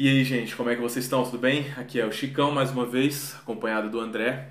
E 0.00 0.08
aí, 0.08 0.22
gente, 0.22 0.54
como 0.54 0.70
é 0.70 0.76
que 0.76 0.80
vocês 0.80 1.04
estão? 1.04 1.24
Tudo 1.24 1.38
bem? 1.38 1.74
Aqui 1.76 1.98
é 1.98 2.06
o 2.06 2.12
Chicão 2.12 2.52
mais 2.52 2.70
uma 2.70 2.86
vez, 2.86 3.34
acompanhado 3.34 3.90
do 3.90 3.98
André, 3.98 4.50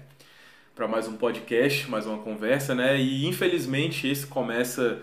para 0.76 0.90
mais 0.90 1.08
um 1.08 1.16
podcast, 1.16 1.90
mais 1.90 2.06
uma 2.06 2.18
conversa, 2.18 2.76
né? 2.76 3.00
E 3.00 3.26
infelizmente 3.26 4.10
esse 4.10 4.28
começa 4.28 5.02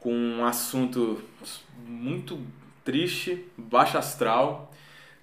com 0.00 0.10
um 0.10 0.42
assunto 0.42 1.22
muito 1.86 2.40
triste, 2.82 3.44
baixo 3.58 3.98
astral, 3.98 4.72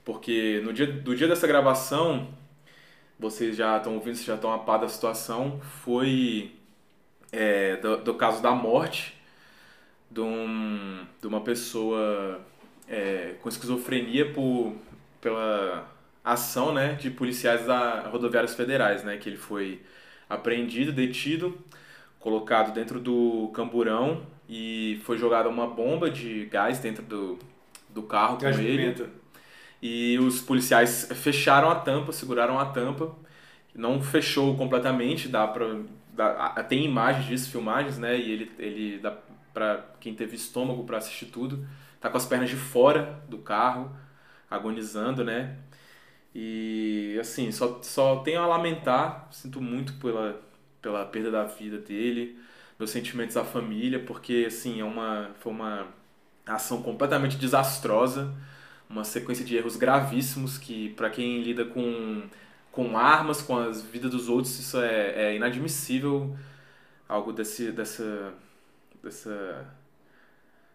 porque 0.05 0.62
no 0.64 0.71
dia 0.71 0.86
do 0.86 1.16
dia 1.16 1.28
dessa 1.28 1.48
gravação, 1.48 2.28
vocês 3.18 3.55
já 3.55 3.78
estão 3.78 3.96
ouvindo, 3.96 4.14
vocês 4.14 4.28
já 4.28 4.36
estão 4.36 4.54
a 4.54 4.59
par 4.59 4.78
da 4.78 4.88
situação, 4.88 5.59
foi 5.84 6.52
é, 7.32 7.78
do, 7.78 7.98
do 7.98 8.14
caso 8.14 8.43
da 8.43 8.52
morte 8.52 9.20
de, 10.12 10.21
um, 10.21 11.04
de 11.20 11.25
uma 11.25 11.41
pessoa 11.41 12.39
é, 12.92 13.36
com 13.42 13.48
esquizofrenia 13.48 14.34
por, 14.34 14.76
pela 15.21 15.90
ação 16.23 16.73
né, 16.73 16.94
de 16.94 17.09
policiais 17.09 17.66
da 17.66 18.09
rodoviárias 18.09 18.54
federais, 18.54 19.04
né, 19.04 19.18
que 19.18 19.30
ele 19.30 19.38
foi 19.38 19.82
apreendido, 20.30 20.91
detido, 20.91 21.58
colocado 22.20 22.73
dentro 22.73 22.99
do 22.99 23.49
camburão 23.55 24.23
e 24.48 24.99
foi 25.05 25.18
jogada 25.18 25.48
uma 25.48 25.66
bomba 25.66 26.12
de 26.12 26.46
gás 26.46 26.80
dentro 26.80 27.02
do, 27.04 27.40
do 27.90 28.04
carro 28.04 28.38
com 28.38 28.46
ele. 28.48 28.94
E 29.82 30.20
os 30.20 30.41
policiais 30.41 31.10
fecharam 31.16 31.70
a 31.71 31.76
tampa, 31.76 32.12
seguraram 32.12 32.60
a 32.60 32.66
tampa. 32.66 33.16
Não 33.73 34.02
fechou 34.02 34.55
completamente, 34.55 35.27
dá 35.27 35.48
pra. 35.48 35.66
Dá, 36.13 36.63
tem 36.68 36.85
imagens 36.85 37.26
disso, 37.26 37.49
filmagens, 37.49 37.98
né? 37.98 38.16
E 38.16 38.32
ele, 38.32 38.52
ele 38.60 38.99
dá 38.99 39.18
pra 39.54 39.84
quem 39.99 40.13
teve 40.13 40.35
estômago 40.35 40.84
para 40.84 40.98
assistir 40.98 41.27
tudo 41.27 41.66
tá 42.02 42.10
com 42.10 42.18
as 42.18 42.26
pernas 42.26 42.50
de 42.50 42.58
fora 42.58 43.23
do 43.30 43.38
carro, 43.40 43.96
agonizando, 44.50 45.23
né? 45.23 45.58
E 46.36 47.18
assim, 47.20 47.52
só, 47.52 47.82
só 47.84 48.18
tenho 48.24 48.41
a 48.41 48.48
lamentar, 48.48 49.27
sinto 49.32 49.62
muito 49.62 49.93
pela, 49.96 50.41
pela 50.82 51.05
perda 51.05 51.32
da 51.32 51.46
vida 51.46 51.77
dele, 51.77 52.40
meus 52.80 52.91
sentimentos 52.91 53.38
à 53.38 53.43
família, 53.43 53.99
porque 53.99 54.46
assim, 54.48 54.82
é 54.82 54.84
uma, 54.85 55.32
foi 55.40 55.52
uma 55.52 55.88
ação 56.46 56.82
completamente 56.82 57.38
desastrosa, 57.38 58.34
uma 58.90 59.04
sequência 59.04 59.46
de 59.46 59.55
erros 59.55 59.76
gravíssimos 59.77 60.58
que 60.58 60.90
para 60.91 61.10
quem 61.10 61.41
lida 61.43 61.65
com, 61.65 62.24
com 62.71 62.98
armas, 62.98 63.41
com 63.41 63.58
as 63.58 63.82
vidas 63.82 64.12
dos 64.12 64.30
outros, 64.30 64.58
isso 64.59 64.80
é, 64.81 65.34
é 65.34 65.36
inadmissível, 65.36 66.36
algo 67.08 67.34
desse, 67.34 67.72
dessa, 67.72 68.34
dessa 69.03 69.66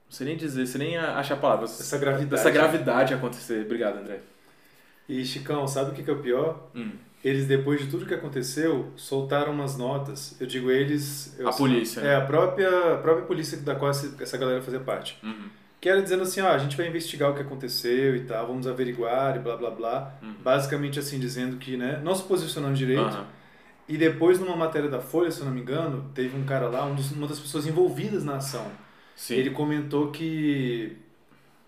não 0.07 0.12
sei 0.12 0.29
nem 0.29 0.37
dizer, 0.37 0.67
você 0.67 0.79
nem 0.79 0.97
acha 0.97 1.35
a 1.35 1.37
palavra. 1.37 1.65
Essa 1.65 1.99
gravidade. 1.99 2.41
Essa 2.41 2.51
gravidade 2.51 3.15
acontecer. 3.15 3.65
Obrigado, 3.65 3.99
André. 3.99 4.21
E, 5.09 5.25
Chicão, 5.25 5.67
sabe 5.67 5.91
o 5.91 5.95
que 5.95 6.09
é 6.09 6.12
o 6.12 6.19
pior? 6.19 6.69
Hum. 6.75 6.93
Eles, 7.25 7.47
depois 7.47 7.81
de 7.81 7.89
tudo 7.89 8.07
que 8.07 8.15
aconteceu, 8.15 8.93
soltaram 8.95 9.53
umas 9.53 9.77
notas. 9.77 10.41
Eu 10.41 10.47
digo 10.47 10.71
eles... 10.71 11.37
Eu 11.39 11.49
a 11.49 11.53
polícia. 11.53 12.01
É, 12.01 12.15
a 12.15 12.21
própria, 12.21 12.95
a 12.95 12.99
própria 12.99 13.27
polícia 13.27 13.59
da 13.59 13.75
qual 13.75 13.91
essa 13.91 14.39
galera 14.39 14.62
fazia 14.62 14.79
parte. 14.79 15.19
Uhum. 15.25 15.49
Que 15.81 15.89
era 15.89 16.01
dizendo 16.01 16.23
assim, 16.23 16.41
ó, 16.41 16.51
a 16.51 16.59
gente 16.59 16.77
vai 16.77 16.87
investigar 16.87 17.31
o 17.31 17.34
que 17.34 17.43
aconteceu 17.43 18.15
e 18.15 18.21
tal, 18.21 18.47
vamos 18.47 18.67
averiguar 18.67 19.37
e 19.37 19.41
blá, 19.41 19.57
blá, 19.57 19.71
blá. 19.71 20.15
Uhum. 20.23 20.34
Basicamente, 20.43 21.01
assim, 21.01 21.19
dizendo 21.19 21.57
que, 21.57 21.77
né, 21.77 22.01
não 22.03 22.15
se 22.15 22.23
posicionando 22.23 22.75
direito. 22.75 23.03
Uhum. 23.03 23.25
E 23.89 23.97
depois, 23.97 24.39
numa 24.39 24.57
matéria 24.57 24.89
da 24.89 25.01
Folha, 25.01 25.31
se 25.31 25.41
eu 25.41 25.47
não 25.47 25.53
me 25.53 25.61
engano, 25.61 26.09
teve 26.15 26.37
um 26.37 26.45
cara 26.45 26.69
lá, 26.69 26.84
um 26.87 26.95
dos, 26.95 27.11
uma 27.11 27.27
das 27.27 27.41
pessoas 27.41 27.67
envolvidas 27.67 28.25
na 28.25 28.37
ação 28.37 28.71
Sim. 29.17 29.34
ele 29.36 29.50
comentou 29.50 30.11
que 30.12 30.97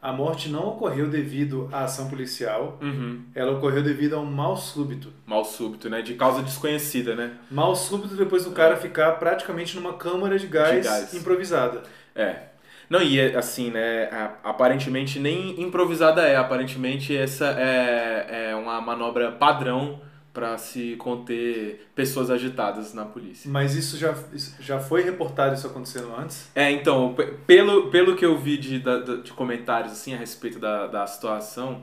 a 0.01 0.13
morte 0.13 0.49
não 0.49 0.69
ocorreu 0.69 1.09
devido 1.09 1.69
à 1.73 1.83
ação 1.85 2.09
policial, 2.09 2.79
Uhum. 2.81 3.23
ela 3.35 3.53
ocorreu 3.53 3.83
devido 3.83 4.15
a 4.15 4.21
um 4.21 4.25
mal 4.27 4.57
súbito. 4.57 5.13
Mal 5.27 5.45
súbito, 5.45 5.91
né? 5.91 6.03
De 6.03 6.15
causa 6.15 6.41
desconhecida, 6.43 7.17
né? 7.17 7.33
Mal 7.51 7.75
súbito 7.75 8.15
depois 8.15 8.45
do 8.45 8.53
cara 8.53 8.77
ficar 8.77 9.13
praticamente 9.19 9.75
numa 9.75 9.95
câmara 9.95 10.39
de 10.39 10.47
gás, 10.47 10.83
De 10.83 10.89
gás. 10.89 11.15
improvisada. 11.15 11.83
É. 12.15 12.43
Não, 12.89 13.03
e 13.03 13.19
é, 13.19 13.37
assim, 13.37 13.71
né? 13.71 14.09
Aparentemente 14.45 15.19
nem 15.19 15.61
improvisada 15.61 16.23
é. 16.23 16.37
Aparentemente 16.37 17.15
essa 17.17 17.47
é, 17.59 18.51
é 18.51 18.55
uma 18.55 18.81
manobra 18.81 19.33
padrão 19.33 20.01
para 20.39 20.57
se 20.57 20.95
conter 20.99 21.89
pessoas 21.97 22.31
agitadas 22.31 22.95
na 22.95 23.05
polícia. 23.05 23.51
Mas 23.51 23.75
isso 23.75 23.97
já, 23.97 24.15
isso 24.33 24.55
já 24.61 24.79
foi 24.79 25.03
reportado 25.03 25.57
isso 25.57 25.67
acontecendo 25.67 26.15
antes? 26.17 26.49
É, 26.55 26.71
então, 26.71 27.13
pe- 27.13 27.35
pelo, 27.45 27.91
pelo 27.91 28.15
que 28.15 28.25
eu 28.25 28.39
vi 28.39 28.57
de, 28.57 28.79
da- 28.79 29.01
de 29.17 29.33
comentários 29.33 29.91
assim, 29.91 30.15
a 30.15 30.17
respeito 30.17 30.61
da, 30.61 30.87
da 30.87 31.05
situação, 31.09 31.83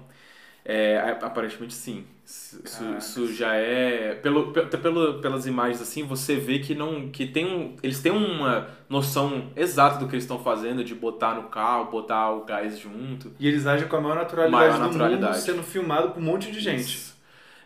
é, 0.64 1.18
aparentemente 1.22 1.74
sim. 1.74 2.06
Isso, 2.26 2.60
isso- 2.98 3.34
já 3.34 3.54
é. 3.56 4.16
Pelo, 4.16 4.52
pe- 4.54 4.66
pelo, 4.78 5.20
pelas 5.20 5.46
imagens 5.46 5.82
assim, 5.82 6.04
você 6.04 6.38
vê 6.38 6.60
que 6.60 6.74
não. 6.74 7.10
que 7.10 7.28
tem 7.28 7.46
um, 7.46 7.76
Eles 7.84 8.02
têm 8.02 8.12
uma 8.12 8.70
noção 8.90 9.52
exata 9.56 10.00
do 10.00 10.08
que 10.08 10.16
eles 10.16 10.24
estão 10.24 10.40
fazendo, 10.40 10.82
de 10.84 10.96
botar 10.96 11.36
no 11.36 11.50
carro, 11.50 11.92
botar 11.92 12.32
o 12.32 12.46
gás 12.46 12.80
junto. 12.80 13.32
E 13.38 13.48
eles 13.48 13.68
agem 13.68 13.88
com 13.88 13.98
a 13.98 14.02
maior 14.02 14.16
naturalidade 14.16 14.70
Maior 14.70 14.78
do 14.80 14.88
naturalidade. 14.88 15.34
mundo, 15.34 15.44
sendo 15.44 15.62
filmado 15.62 16.12
por 16.12 16.20
um 16.20 16.26
monte 16.26 16.50
de 16.52 16.60
gente. 16.62 16.80
Isso. 16.82 17.15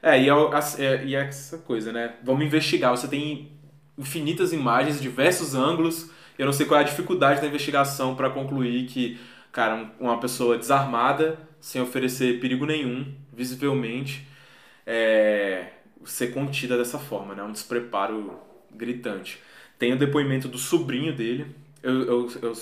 É, 0.02 0.22
e 0.22 0.30
é, 0.30 0.34
é, 0.80 1.06
e 1.06 1.16
é 1.16 1.20
essa 1.28 1.58
coisa, 1.60 1.92
né? 1.92 2.16
Vamos 2.24 2.46
investigar. 2.46 2.92
Você 2.92 3.08
tem 3.08 3.52
infinitas 3.98 4.54
imagens, 4.54 5.02
diversos 5.02 5.56
ângulos. 5.56 6.10
Eu 6.38 6.46
não 6.46 6.54
sei 6.54 6.66
qual 6.66 6.80
é 6.80 6.84
a 6.84 6.86
dificuldade 6.86 7.42
da 7.42 7.48
investigação 7.48 8.16
para 8.16 8.30
concluir 8.30 8.86
que, 8.88 9.20
cara, 9.52 9.76
um- 9.76 9.90
uma 10.08 10.20
pessoa 10.20 10.58
desarmada, 10.58 11.38
sem 11.60 11.82
oferecer 11.82 12.40
perigo 12.40 12.66
nenhum, 12.66 13.14
visivelmente, 13.34 14.26
é, 14.86 15.72
ser 16.06 16.28
contida 16.34 16.78
dessa 16.78 17.00
forma, 17.00 17.36
né? 17.36 17.44
Um 17.44 17.52
despreparo 17.52 18.40
gritante. 18.74 19.40
Tem 19.78 19.94
o 19.94 19.98
depoimento 20.00 20.48
do 20.48 20.58
sobrinho 20.58 21.14
dele. 21.16 21.56
Eu, 21.82 22.02
eu, 22.04 22.30
eu- 22.42 22.54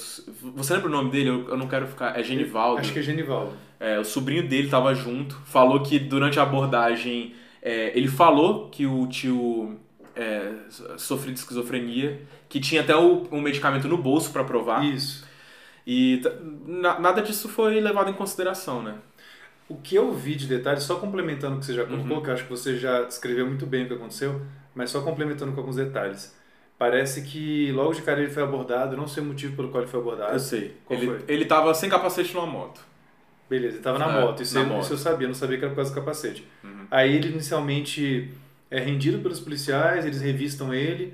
você 0.56 0.74
lembra 0.74 0.88
o 0.90 0.92
nome 0.92 1.10
dele? 1.12 1.30
Eu, 1.30 1.50
eu 1.50 1.58
não 1.58 1.68
quero 1.68 1.88
ficar. 1.88 2.20
É 2.20 2.24
Genivaldo. 2.24 2.80
Acho 2.82 2.94
que 2.94 3.00
é 3.00 3.02
Genivaldo. 3.02 3.54
É, 3.80 4.00
o 4.00 4.06
sobrinho 4.06 4.48
dele 4.48 4.66
estava 4.66 4.94
junto, 4.94 5.36
falou 5.46 5.82
que 5.82 6.00
durante 6.00 6.40
a 6.40 6.44
abordagem 6.44 7.34
é, 7.62 7.98
ele 7.98 8.08
falou 8.08 8.70
que 8.70 8.86
o 8.86 9.08
tio 9.08 9.80
é, 10.16 10.52
sofria 10.98 11.34
de 11.34 11.40
esquizofrenia, 11.40 12.22
que 12.50 12.60
tinha 12.60 12.82
até 12.82 12.96
o, 12.96 13.28
um 13.32 13.40
medicamento 13.42 13.88
no 13.88 13.98
bolso 13.98 14.32
para 14.32 14.44
provar, 14.44 14.84
Isso. 14.84 15.26
e 15.86 16.22
na- 16.66 17.00
nada 17.00 17.22
disso 17.22 17.48
foi 17.50 17.80
levado 17.80 18.10
em 18.10 18.14
consideração, 18.14 18.82
né? 18.82 18.96
O 19.70 19.76
que 19.76 19.96
eu 19.96 20.14
vi 20.14 20.36
de 20.36 20.48
detalhes, 20.48 20.84
só 20.84 20.96
complementando 20.96 21.58
o 21.58 21.60
que 21.60 21.66
você 21.66 21.74
já 21.74 21.84
colocou, 21.86 22.18
Uhum. 22.18 22.24
que 22.24 22.30
eu 22.30 22.34
acho 22.34 22.44
que 22.44 22.50
você 22.50 22.78
já 22.78 23.04
descreveu 23.04 23.46
muito 23.46 23.66
bem 23.66 23.84
o 23.84 23.88
que 23.88 23.94
aconteceu, 23.94 24.42
mas 24.74 24.90
só 24.90 25.02
complementando 25.02 25.52
com 25.52 25.60
alguns 25.60 25.76
detalhes. 25.76 26.36
Parece 26.78 27.24
que 27.24 27.72
logo 27.72 27.94
de 27.94 28.04
cara 28.04 28.22
ele 28.22 28.30
foi 28.30 28.44
abordado, 28.44 28.96
não 28.96 29.08
sei 29.08 29.24
o 29.24 29.26
motivo 29.26 29.56
pelo 29.56 29.70
qual 29.70 29.82
ele 29.84 29.92
foi 29.92 30.00
abordado. 30.00 30.34
Eu 30.34 30.40
sei. 30.40 30.76
Qual 30.86 31.00
ele, 31.00 31.08
foi? 31.08 31.24
ele 31.28 31.46
tava 31.46 31.74
sem 31.74 31.90
capacete 31.90 32.34
numa 32.36 32.46
moto. 32.46 32.82
Beleza, 33.50 33.70
ele 33.76 33.78
estava 33.78 33.98
na 33.98 34.18
É, 34.18 34.22
moto, 34.22 34.44
isso, 34.44 34.54
na 34.54 34.62
eu, 34.62 34.66
moto. 34.68 34.84
isso 34.84 34.94
eu 34.94 34.98
sabia, 34.98 35.28
não 35.28 35.34
sabia 35.34 35.58
que 35.58 35.64
era 35.64 35.72
por 35.72 35.78
causa 35.78 35.92
do 35.92 35.96
capacete. 35.96 36.46
Uhum. 36.64 36.86
Aí 36.92 37.16
ele 37.16 37.30
inicialmente 37.30 38.30
é 38.70 38.80
rendido 38.80 39.20
pelos 39.20 39.40
policiais, 39.40 40.06
eles 40.06 40.22
revistam 40.22 40.74
ele, 40.74 41.14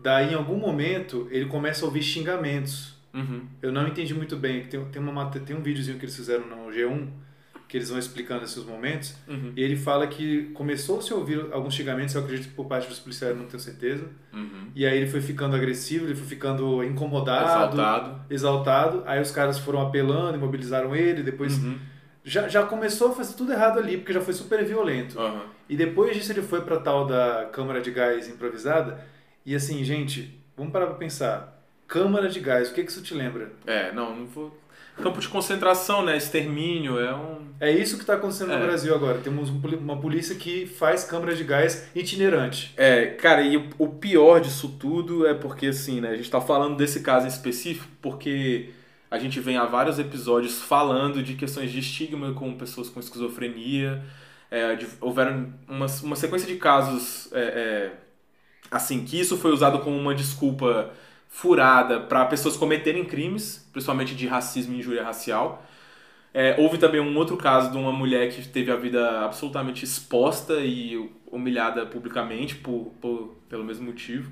daí 0.00 0.32
em 0.32 0.34
algum 0.34 0.56
momento 0.56 1.28
ele 1.30 1.46
começa 1.46 1.84
a 1.84 1.86
ouvir 1.86 2.02
xingamentos. 2.02 2.94
Uhum. 3.12 3.42
Eu 3.62 3.70
não 3.70 3.86
entendi 3.86 4.14
muito 4.14 4.34
bem, 4.36 4.64
tem, 4.64 4.82
tem, 4.86 5.00
uma, 5.00 5.30
tem 5.30 5.54
um 5.54 5.62
videozinho 5.62 5.98
que 5.98 6.04
eles 6.06 6.16
fizeram 6.16 6.46
no 6.46 6.72
G1, 6.72 7.06
que 7.74 7.78
eles 7.78 7.90
vão 7.90 7.98
explicando 7.98 8.44
esses 8.44 8.64
momentos, 8.64 9.16
Uhum. 9.26 9.52
e 9.56 9.60
ele 9.60 9.74
fala 9.74 10.06
que 10.06 10.44
começou-se 10.54 11.12
a 11.12 11.16
ouvir 11.16 11.44
alguns 11.50 11.74
xingamentos, 11.74 12.14
eu 12.14 12.22
acredito 12.22 12.50
que 12.50 12.54
por 12.54 12.66
parte 12.66 12.86
dos 12.86 13.00
policiais, 13.00 13.36
não 13.36 13.46
tenho 13.46 13.58
certeza, 13.58 14.04
Uhum. 14.32 14.68
e 14.76 14.86
aí 14.86 14.96
ele 14.96 15.08
foi 15.10 15.20
ficando 15.20 15.56
agressivo, 15.56 16.04
ele 16.06 16.14
foi 16.14 16.28
ficando 16.28 16.84
incomodado, 16.84 17.74
Exaltado. 17.74 18.20
exaltado, 18.30 19.02
aí 19.06 19.20
os 19.20 19.32
caras 19.32 19.58
foram 19.58 19.80
apelando, 19.82 20.36
imobilizaram 20.38 20.94
ele, 20.94 21.24
depois 21.24 21.58
Uhum. 21.58 21.76
já, 22.24 22.46
já 22.46 22.62
começou 22.62 23.10
a 23.10 23.12
fazer 23.12 23.34
tudo 23.34 23.50
errado 23.52 23.80
ali, 23.80 23.96
porque 23.96 24.12
já 24.12 24.20
foi 24.20 24.34
super 24.34 24.64
violento. 24.64 25.16
E 25.68 25.74
depois 25.76 26.14
disso 26.16 26.30
ele 26.30 26.42
foi 26.42 26.60
pra 26.60 26.76
tal 26.76 27.04
da 27.08 27.48
câmara 27.52 27.80
de 27.80 27.90
gás 27.90 28.28
improvisada, 28.28 29.04
e 29.44 29.52
assim, 29.52 29.82
gente, 29.82 30.40
vamos 30.56 30.72
parar 30.72 30.86
pra 30.86 30.94
pensar, 30.94 31.60
câmara 31.88 32.28
de 32.28 32.38
gás, 32.38 32.70
o 32.70 32.72
que 32.72 32.84
que 32.84 32.90
isso 32.92 33.02
te 33.02 33.14
lembra? 33.14 33.50
É, 33.66 33.90
não, 33.92 34.14
não 34.16 34.26
vou. 34.26 34.56
Campo 35.02 35.20
de 35.20 35.28
concentração, 35.28 36.04
né? 36.04 36.16
Extermínio, 36.16 36.98
é 37.00 37.14
um. 37.14 37.44
É 37.60 37.70
isso 37.70 37.96
que 37.96 38.02
está 38.02 38.14
acontecendo 38.14 38.52
É. 38.52 38.58
no 38.58 38.64
Brasil 38.66 38.94
agora, 38.94 39.18
temos 39.18 39.50
um 39.50 39.60
uma 39.78 39.96
polícia 40.00 40.34
que 40.36 40.66
faz 40.66 41.04
câmara 41.04 41.34
de 41.34 41.42
gás 41.44 41.88
itinerante. 41.94 42.72
É, 42.76 43.06
cara, 43.06 43.42
e 43.42 43.56
o- 43.78 43.88
pior 43.88 44.40
disso 44.40 44.76
tudo 44.78 45.26
é 45.26 45.34
porque, 45.34 45.66
assim, 45.66 46.00
né, 46.00 46.10
a 46.10 46.16
gente 46.16 46.30
tá 46.30 46.40
falando 46.40 46.76
desse 46.76 47.00
caso 47.00 47.26
em 47.26 47.28
específico 47.28 47.86
porque 48.02 48.70
a 49.10 49.18
gente 49.18 49.40
vem 49.40 49.56
há 49.56 49.64
vários 49.64 49.98
episódios 49.98 50.60
falando 50.62 51.22
de 51.22 51.34
questões 51.34 51.70
de 51.72 51.78
estigma 51.80 52.32
com 52.32 52.54
pessoas 52.54 52.88
com 52.88 53.00
esquizofrenia. 53.00 54.02
É, 54.50 54.76
de- 54.76 54.86
houveram 55.00 55.52
uma, 55.68 55.86
uma 56.04 56.16
sequência 56.16 56.46
de 56.46 56.56
casos, 56.56 57.28
é, 57.32 57.40
é, 57.40 57.92
assim, 58.70 59.04
que 59.04 59.18
isso 59.18 59.36
foi 59.36 59.50
usado 59.52 59.78
como 59.80 59.96
uma 59.96 60.14
desculpa 60.14 60.90
furada 61.34 61.98
para 61.98 62.24
pessoas 62.26 62.56
cometerem 62.56 63.04
crimes, 63.04 63.68
principalmente 63.72 64.14
de 64.14 64.24
racismo 64.24 64.72
e 64.72 64.78
injúria 64.78 65.02
racial. 65.02 65.66
É, 66.32 66.54
houve 66.60 66.78
também 66.78 67.00
um 67.00 67.16
outro 67.16 67.36
caso 67.36 67.72
de 67.72 67.76
uma 67.76 67.90
mulher 67.90 68.30
que 68.30 68.46
teve 68.46 68.70
a 68.70 68.76
vida 68.76 69.24
absolutamente 69.24 69.84
exposta 69.84 70.60
e 70.60 71.10
humilhada 71.26 71.84
publicamente 71.86 72.54
por, 72.54 72.92
por 73.00 73.36
pelo 73.48 73.64
mesmo 73.64 73.84
motivo. 73.84 74.30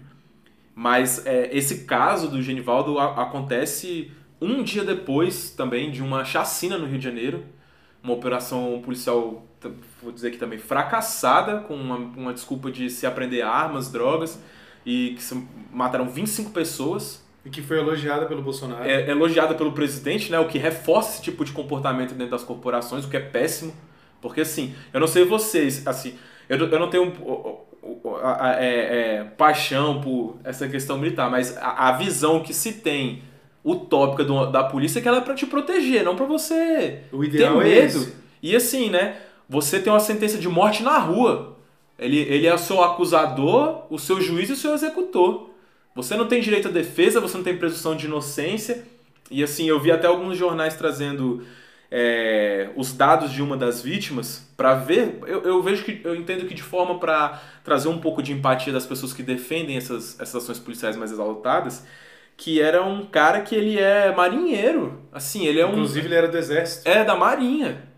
Mas 0.76 1.26
é, 1.26 1.50
esse 1.52 1.86
caso 1.86 2.28
do 2.28 2.40
Genivaldo 2.40 2.96
a, 3.00 3.20
acontece 3.20 4.12
um 4.40 4.62
dia 4.62 4.84
depois 4.84 5.50
também 5.50 5.90
de 5.90 6.04
uma 6.04 6.24
chacina 6.24 6.78
no 6.78 6.86
Rio 6.86 6.98
de 6.98 7.04
Janeiro, 7.04 7.44
uma 8.00 8.12
operação 8.12 8.80
policial, 8.84 9.44
vou 10.00 10.12
dizer 10.12 10.30
que 10.30 10.38
também 10.38 10.58
fracassada, 10.58 11.58
com 11.62 11.74
uma, 11.74 11.96
uma 11.96 12.32
desculpa 12.32 12.70
de 12.70 12.88
se 12.88 13.06
aprender 13.06 13.42
armas, 13.42 13.90
drogas, 13.90 14.40
e 14.84 15.16
que 15.18 15.46
mataram 15.72 16.08
25 16.08 16.50
pessoas. 16.50 17.22
E 17.44 17.50
que 17.50 17.60
foi 17.60 17.78
elogiada 17.78 18.26
pelo 18.26 18.40
Bolsonaro. 18.40 18.84
É, 18.84 19.10
elogiada 19.10 19.54
pelo 19.54 19.72
presidente, 19.72 20.30
né? 20.30 20.38
O 20.38 20.46
que 20.46 20.58
reforça 20.58 21.14
esse 21.14 21.22
tipo 21.22 21.44
de 21.44 21.50
comportamento 21.50 22.14
dentro 22.14 22.30
das 22.30 22.44
corporações, 22.44 23.04
o 23.04 23.08
que 23.08 23.16
é 23.16 23.20
péssimo. 23.20 23.72
Porque 24.20 24.42
assim, 24.42 24.74
eu 24.92 25.00
não 25.00 25.08
sei 25.08 25.24
vocês, 25.24 25.84
assim, 25.84 26.14
eu, 26.48 26.56
eu 26.56 26.78
não 26.78 26.88
tenho 26.88 27.12
é, 28.58 28.66
é, 28.66 29.24
paixão 29.36 30.00
por 30.00 30.36
essa 30.44 30.68
questão 30.68 30.96
militar, 30.96 31.28
mas 31.28 31.56
a, 31.56 31.88
a 31.88 31.92
visão 31.92 32.40
que 32.40 32.54
se 32.54 32.74
tem 32.74 33.24
utópica 33.64 34.24
do, 34.24 34.46
da 34.46 34.62
polícia 34.62 34.98
é 34.98 35.02
que 35.02 35.08
ela 35.08 35.18
é 35.18 35.20
para 35.20 35.34
te 35.34 35.46
proteger, 35.46 36.04
não 36.04 36.14
para 36.14 36.26
você 36.26 37.00
o 37.12 37.24
ideal 37.24 37.58
ter 37.58 37.66
é 37.66 37.70
medo. 37.70 37.98
esse. 37.98 38.14
E 38.42 38.54
assim, 38.56 38.90
né? 38.90 39.16
Você 39.48 39.80
tem 39.80 39.92
uma 39.92 40.00
sentença 40.00 40.38
de 40.38 40.48
morte 40.48 40.82
na 40.82 40.98
rua. 40.98 41.51
Ele, 42.02 42.18
ele 42.18 42.46
é 42.46 42.54
o 42.54 42.58
seu 42.58 42.82
acusador, 42.82 43.86
o 43.90 43.98
seu 43.98 44.20
juiz 44.20 44.48
e 44.50 44.52
o 44.52 44.56
seu 44.56 44.74
executor. 44.74 45.50
Você 45.94 46.16
não 46.16 46.26
tem 46.26 46.40
direito 46.40 46.68
à 46.68 46.70
defesa, 46.70 47.20
você 47.20 47.36
não 47.36 47.44
tem 47.44 47.56
presunção 47.56 47.94
de 47.94 48.06
inocência. 48.06 48.84
E 49.30 49.42
assim, 49.42 49.68
eu 49.68 49.80
vi 49.80 49.90
até 49.90 50.06
alguns 50.06 50.36
jornais 50.36 50.74
trazendo 50.74 51.44
é, 51.90 52.70
os 52.74 52.92
dados 52.94 53.30
de 53.30 53.42
uma 53.42 53.56
das 53.56 53.82
vítimas 53.82 54.48
para 54.56 54.74
ver. 54.74 55.18
Eu, 55.26 55.42
eu 55.42 55.62
vejo 55.62 55.84
que 55.84 56.00
eu 56.02 56.16
entendo 56.16 56.46
que 56.46 56.54
de 56.54 56.62
forma 56.62 56.98
para 56.98 57.40
trazer 57.62 57.88
um 57.88 57.98
pouco 57.98 58.22
de 58.22 58.32
empatia 58.32 58.72
das 58.72 58.86
pessoas 58.86 59.12
que 59.12 59.22
defendem 59.22 59.76
essas, 59.76 60.18
essas 60.18 60.42
ações 60.42 60.58
policiais 60.58 60.96
mais 60.96 61.12
exaltadas, 61.12 61.86
que 62.36 62.60
era 62.60 62.82
um 62.82 63.04
cara 63.04 63.42
que 63.42 63.54
ele 63.54 63.78
é 63.78 64.14
marinheiro. 64.14 65.02
Assim, 65.12 65.46
ele 65.46 65.60
é 65.60 65.66
um. 65.66 65.72
Inclusive, 65.72 66.06
ele 66.06 66.14
era 66.14 66.28
do 66.28 66.38
exército. 66.38 66.88
É, 66.88 67.04
da 67.04 67.14
Marinha. 67.14 67.91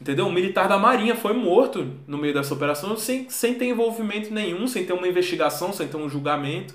Entendeu? 0.00 0.26
Um 0.26 0.32
militar 0.32 0.66
da 0.66 0.78
Marinha 0.78 1.14
foi 1.14 1.34
morto 1.34 1.86
no 2.06 2.16
meio 2.16 2.32
dessa 2.32 2.54
operação 2.54 2.96
sem, 2.96 3.28
sem 3.28 3.54
ter 3.54 3.66
envolvimento 3.66 4.32
nenhum, 4.32 4.66
sem 4.66 4.86
ter 4.86 4.94
uma 4.94 5.06
investigação, 5.06 5.74
sem 5.74 5.86
ter 5.88 5.96
um 5.98 6.08
julgamento. 6.08 6.74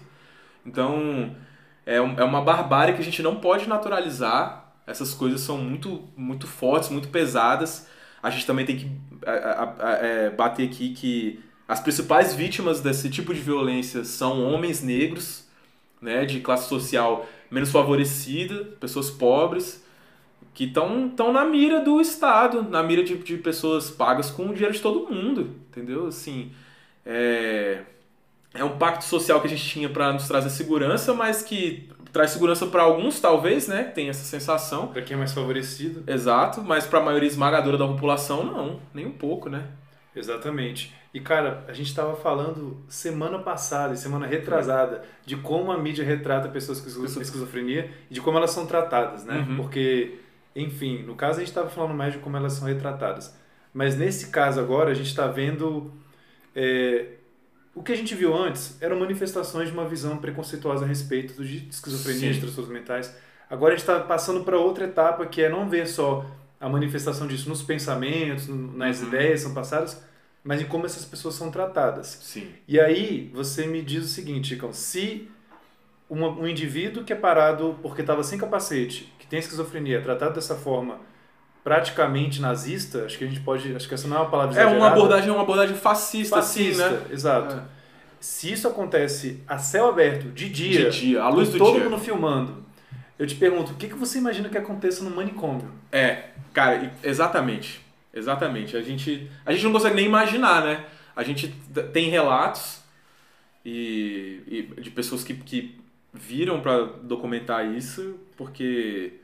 Então, 0.63 1.35
é, 1.85 1.95
é 1.95 2.23
uma 2.23 2.41
barbárie 2.41 2.93
que 2.93 3.01
a 3.01 3.03
gente 3.03 3.23
não 3.23 3.37
pode 3.37 3.67
naturalizar. 3.67 4.71
Essas 4.85 5.15
coisas 5.15 5.41
são 5.41 5.57
muito, 5.57 6.07
muito 6.15 6.45
fortes, 6.45 6.89
muito 6.89 7.07
pesadas. 7.07 7.87
A 8.21 8.29
gente 8.29 8.45
também 8.45 8.63
tem 8.63 8.77
que 8.77 8.91
a, 9.25 9.31
a, 9.31 9.75
a, 9.79 9.91
é, 10.05 10.29
bater 10.29 10.67
aqui 10.67 10.93
que 10.93 11.43
as 11.67 11.79
principais 11.79 12.35
vítimas 12.35 12.79
desse 12.79 13.09
tipo 13.09 13.33
de 13.33 13.41
violência 13.41 14.03
são 14.03 14.43
homens 14.43 14.83
negros, 14.83 15.45
né, 15.99 16.25
de 16.25 16.41
classe 16.41 16.69
social 16.69 17.27
menos 17.49 17.71
favorecida, 17.71 18.65
pessoas 18.79 19.09
pobres 19.09 19.83
que 20.55 20.63
estão 20.63 21.33
na 21.33 21.43
mira 21.43 21.81
do 21.81 21.99
Estado, 21.99 22.63
na 22.63 22.81
mira 22.81 23.03
de, 23.03 23.17
de 23.17 23.37
pessoas 23.37 23.91
pagas 23.91 24.31
com 24.31 24.47
o 24.47 24.53
dinheiro 24.53 24.73
de 24.73 24.81
todo 24.81 25.13
mundo, 25.13 25.53
entendeu? 25.69 26.07
Assim, 26.07 26.49
é, 27.05 27.81
é 28.53 28.63
um 28.63 28.77
pacto 28.77 29.03
social 29.03 29.41
que 29.41 29.47
a 29.47 29.49
gente 29.49 29.67
tinha 29.67 29.89
para 29.89 30.13
nos 30.13 30.29
trazer 30.29 30.49
segurança, 30.49 31.13
mas 31.13 31.41
que 31.41 31.89
traz 32.13 32.31
segurança 32.31 32.65
para 32.67 32.83
alguns, 32.83 33.19
talvez, 33.19 33.67
né? 33.67 33.83
Tem 33.83 34.07
essa 34.07 34.23
sensação. 34.23 34.87
Para 34.87 35.01
quem 35.01 35.15
é 35.15 35.17
mais 35.17 35.33
favorecido. 35.33 36.09
Exato, 36.09 36.61
mas 36.61 36.87
para 36.87 36.99
a 36.99 37.03
maioria 37.03 37.27
esmagadora 37.27 37.77
da 37.77 37.85
população, 37.85 38.45
não, 38.45 38.79
nem 38.93 39.05
um 39.05 39.11
pouco, 39.11 39.49
né? 39.49 39.65
Exatamente. 40.15 40.95
E 41.13 41.19
cara, 41.19 41.65
a 41.67 41.73
gente 41.73 41.87
estava 41.87 42.15
falando 42.15 42.77
semana 42.87 43.39
passada 43.39 43.93
e 43.93 43.97
semana 43.97 44.25
retrasada 44.25 45.03
de 45.25 45.35
como 45.35 45.69
a 45.69 45.77
mídia 45.77 46.05
retrata 46.05 46.47
pessoas 46.47 46.79
com 46.79 47.21
esquizofrenia 47.21 47.91
e 48.09 48.13
de 48.13 48.21
como 48.21 48.37
elas 48.37 48.51
são 48.51 48.65
tratadas, 48.65 49.25
né? 49.25 49.45
Uhum. 49.49 49.57
Porque 49.57 50.19
enfim, 50.55 51.03
no 51.03 51.15
caso 51.15 51.37
a 51.37 51.39
gente 51.39 51.49
estava 51.49 51.69
falando 51.69 51.93
mais 51.93 52.13
de 52.13 52.19
como 52.19 52.37
elas 52.37 52.53
são 52.53 52.67
retratadas. 52.67 53.35
Mas 53.73 53.97
nesse 53.97 54.27
caso 54.27 54.59
agora 54.59 54.91
a 54.91 54.93
gente 54.93 55.07
está 55.07 55.27
vendo. 55.27 55.91
É, 56.55 57.07
o 57.73 57.83
que 57.83 57.91
a 57.91 57.95
gente 57.95 58.15
viu 58.15 58.33
antes 58.33 58.81
eram 58.81 58.97
manifestações 58.97 59.67
de 59.67 59.73
uma 59.73 59.85
visão 59.85 60.17
preconceituosa 60.17 60.85
a 60.85 60.87
respeito 60.87 61.43
de 61.43 61.67
esquizofrenia, 61.67 62.31
de 62.31 62.39
transtornos 62.39 62.71
mentais. 62.71 63.13
Agora 63.49 63.73
a 63.73 63.77
gente 63.77 63.87
está 63.87 63.99
passando 63.99 64.45
para 64.45 64.57
outra 64.57 64.85
etapa 64.85 65.25
que 65.25 65.41
é 65.41 65.49
não 65.49 65.69
ver 65.69 65.85
só 65.87 66.25
a 66.59 66.69
manifestação 66.69 67.27
disso 67.27 67.49
nos 67.49 67.61
pensamentos, 67.61 68.47
nas 68.47 69.01
uhum. 69.01 69.09
ideias 69.09 69.41
são 69.41 69.53
passadas, 69.53 70.01
mas 70.41 70.61
em 70.61 70.65
como 70.65 70.85
essas 70.85 71.03
pessoas 71.03 71.35
são 71.35 71.51
tratadas. 71.51 72.17
Sim. 72.21 72.47
E 72.65 72.79
aí 72.79 73.29
você 73.33 73.67
me 73.67 73.81
diz 73.81 74.05
o 74.05 74.07
seguinte, 74.07 74.49
Chicão, 74.49 74.71
se 74.71 75.29
uma, 76.09 76.29
um 76.29 76.47
indivíduo 76.47 77.03
que 77.03 77.13
é 77.13 77.15
parado 77.15 77.77
porque 77.81 78.01
estava 78.01 78.23
sem 78.23 78.37
capacete, 78.37 79.11
que 79.17 79.27
tem 79.27 79.39
esquizofrenia, 79.39 80.01
tratado 80.01 80.35
dessa 80.35 80.55
forma 80.55 80.99
praticamente 81.63 82.39
nazista, 82.39 83.05
acho 83.05 83.17
que 83.17 83.23
a 83.23 83.27
gente 83.27 83.39
pode, 83.39 83.75
acho 83.75 83.87
que 83.87 83.93
essa 83.95 84.07
não 84.07 84.17
é 84.17 84.19
uma 84.19 84.29
palavra 84.29 84.53
exagerada. 84.53 84.75
É 84.75 84.79
uma 84.79 84.87
abordagem, 84.91 85.31
uma 85.31 85.41
abordagem 85.41 85.75
fascista, 85.75 86.35
fascista, 86.35 86.85
assim, 86.85 86.95
né? 86.95 87.05
Exato. 87.09 87.55
É. 87.55 87.61
Se 88.19 88.51
isso 88.51 88.67
acontece 88.67 89.43
a 89.47 89.57
céu 89.57 89.89
aberto, 89.89 90.29
de 90.29 90.47
dia, 90.47 90.91
de 90.91 90.99
dia, 90.99 91.23
à 91.23 91.29
luz 91.29 91.49
do 91.49 91.57
todo 91.57 91.73
dia. 91.73 91.83
mundo 91.83 91.99
filmando, 91.99 92.63
eu 93.17 93.25
te 93.25 93.33
pergunto, 93.33 93.71
o 93.71 93.75
que, 93.75 93.87
que 93.87 93.95
você 93.95 94.19
imagina 94.19 94.47
que 94.47 94.57
aconteça 94.57 95.03
no 95.03 95.09
manicômio? 95.09 95.71
É, 95.91 96.29
cara, 96.53 96.93
exatamente. 97.03 97.81
Exatamente. 98.13 98.77
A 98.77 98.81
gente, 98.81 99.29
a 99.45 99.51
gente 99.51 99.63
não 99.63 99.71
consegue 99.71 99.95
nem 99.95 100.05
imaginar, 100.05 100.63
né? 100.63 100.85
A 101.15 101.23
gente 101.23 101.47
tem 101.91 102.09
relatos 102.09 102.79
e, 103.65 104.41
e 104.47 104.81
de 104.81 104.91
pessoas 104.91 105.23
que, 105.23 105.33
que 105.33 105.79
viram 106.15 106.61
para 106.61 106.83
documentar 107.03 107.65
isso, 107.65 108.19
porque 108.37 109.19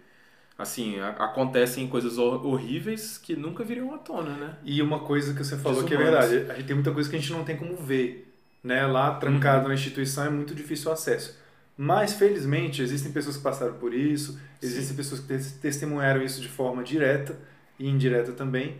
assim, 0.57 0.99
acontecem 0.99 1.87
coisas 1.87 2.17
horríveis 2.17 3.17
que 3.17 3.35
nunca 3.35 3.63
viriam 3.63 3.93
à 3.93 3.97
tona, 3.97 4.31
né? 4.35 4.57
E 4.63 4.81
uma 4.81 4.99
coisa 4.99 5.33
que 5.33 5.43
você 5.43 5.57
falou 5.57 5.83
que 5.83 5.93
é 5.93 5.97
verdade, 5.97 6.45
a 6.49 6.53
gente 6.53 6.67
tem 6.67 6.75
muita 6.75 6.91
coisa 6.91 7.09
que 7.09 7.15
a 7.15 7.19
gente 7.19 7.31
não 7.31 7.43
tem 7.43 7.57
como 7.57 7.75
ver, 7.75 8.31
né? 8.63 8.85
Lá 8.85 9.15
trancado 9.15 9.63
uhum. 9.63 9.67
na 9.69 9.73
instituição 9.73 10.25
é 10.25 10.29
muito 10.29 10.53
difícil 10.53 10.91
o 10.91 10.93
acesso. 10.93 11.39
Mas 11.75 12.13
felizmente 12.13 12.81
existem 12.81 13.11
pessoas 13.11 13.37
que 13.37 13.43
passaram 13.43 13.73
por 13.73 13.93
isso, 13.93 14.39
existem 14.61 14.89
Sim. 14.89 14.95
pessoas 14.95 15.21
que 15.21 15.59
testemunharam 15.59 16.21
isso 16.21 16.39
de 16.39 16.47
forma 16.47 16.83
direta 16.83 17.35
e 17.79 17.89
indireta 17.89 18.33
também. 18.33 18.77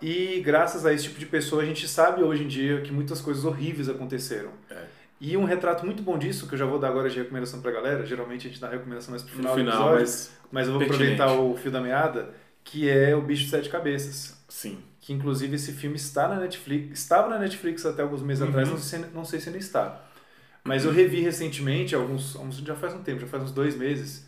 E 0.00 0.40
graças 0.40 0.86
a 0.86 0.92
esse 0.92 1.04
tipo 1.04 1.20
de 1.20 1.26
pessoa 1.26 1.62
a 1.62 1.66
gente 1.66 1.86
sabe 1.86 2.22
hoje 2.22 2.44
em 2.44 2.48
dia 2.48 2.80
que 2.80 2.90
muitas 2.90 3.20
coisas 3.20 3.44
horríveis 3.44 3.88
aconteceram. 3.88 4.50
É. 4.70 5.01
E 5.24 5.36
um 5.36 5.44
retrato 5.44 5.86
muito 5.86 6.02
bom 6.02 6.18
disso, 6.18 6.48
que 6.48 6.54
eu 6.54 6.58
já 6.58 6.66
vou 6.66 6.80
dar 6.80 6.88
agora 6.88 7.08
de 7.08 7.16
recomendação 7.16 7.60
pra 7.62 7.70
galera, 7.70 8.04
geralmente 8.04 8.48
a 8.48 8.50
gente 8.50 8.60
dá 8.60 8.68
recomendação 8.68 9.12
mais 9.12 9.22
pro 9.22 9.36
final, 9.36 9.54
final 9.54 9.72
do 9.72 9.78
episódio, 9.78 10.00
mas, 10.00 10.32
mas 10.50 10.66
eu 10.66 10.72
vou 10.72 10.80
pertinente. 10.80 11.12
aproveitar 11.12 11.40
o 11.40 11.56
fio 11.56 11.70
da 11.70 11.80
meada, 11.80 12.34
que 12.64 12.90
é 12.90 13.14
O 13.14 13.22
Bicho 13.22 13.44
de 13.44 13.50
Sete 13.50 13.68
Cabeças. 13.68 14.36
Sim. 14.48 14.78
Que 15.00 15.12
inclusive 15.12 15.54
esse 15.54 15.74
filme 15.74 15.94
está 15.94 16.26
na 16.26 16.40
Netflix, 16.40 16.98
estava 16.98 17.28
na 17.28 17.38
Netflix 17.38 17.86
até 17.86 18.02
alguns 18.02 18.20
meses 18.20 18.42
uhum. 18.42 18.48
atrás, 18.48 18.68
não 18.68 18.78
sei, 18.78 19.04
não 19.14 19.24
sei 19.24 19.38
se 19.38 19.48
ainda 19.48 19.60
está. 19.60 20.04
Mas 20.64 20.84
eu 20.84 20.90
revi 20.90 21.20
recentemente, 21.20 21.94
alguns, 21.94 22.36
já 22.64 22.74
faz 22.74 22.92
um 22.92 23.02
tempo, 23.04 23.20
já 23.20 23.28
faz 23.28 23.44
uns 23.44 23.52
dois 23.52 23.76
meses, 23.76 24.26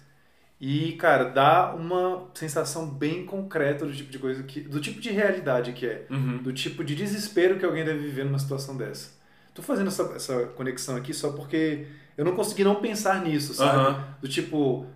e, 0.61 0.93
cara, 0.93 1.25
dá 1.25 1.75
uma 1.75 2.29
sensação 2.35 2.89
bem 2.89 3.27
concreta 3.27 3.85
do 3.85 3.93
tipo 3.93 4.13
de 4.13 4.19
coisa 4.19 4.45
que. 4.45 4.61
do 4.61 4.81
tipo 4.81 5.01
de 5.01 5.11
realidade 5.11 5.73
que 5.73 5.87
é. 5.87 6.07
Uhum. 6.09 6.39
Do 6.39 6.53
tipo 6.53 6.85
de 6.85 6.95
desespero 6.95 7.59
que 7.59 7.65
alguém 7.65 7.85
deve 7.85 7.99
viver 7.99 8.25
numa 8.25 8.39
situação 8.39 8.77
dessa. 8.77 9.11
Tô 9.55 9.63
fazendo 9.63 9.87
essa, 9.87 10.03
essa 10.15 10.47
conexão 10.57 10.97
aqui 10.97 11.15
só 11.15 11.31
porque 11.33 11.87
eu 12.17 12.25
não 12.25 12.35
consegui 12.35 12.65
não 12.65 12.77
pensar 12.77 13.23
nisso, 13.23 13.55
sabe? 13.55 13.79
Uhum. 13.79 14.05
Do 14.21 14.29
tipo, 14.29 14.87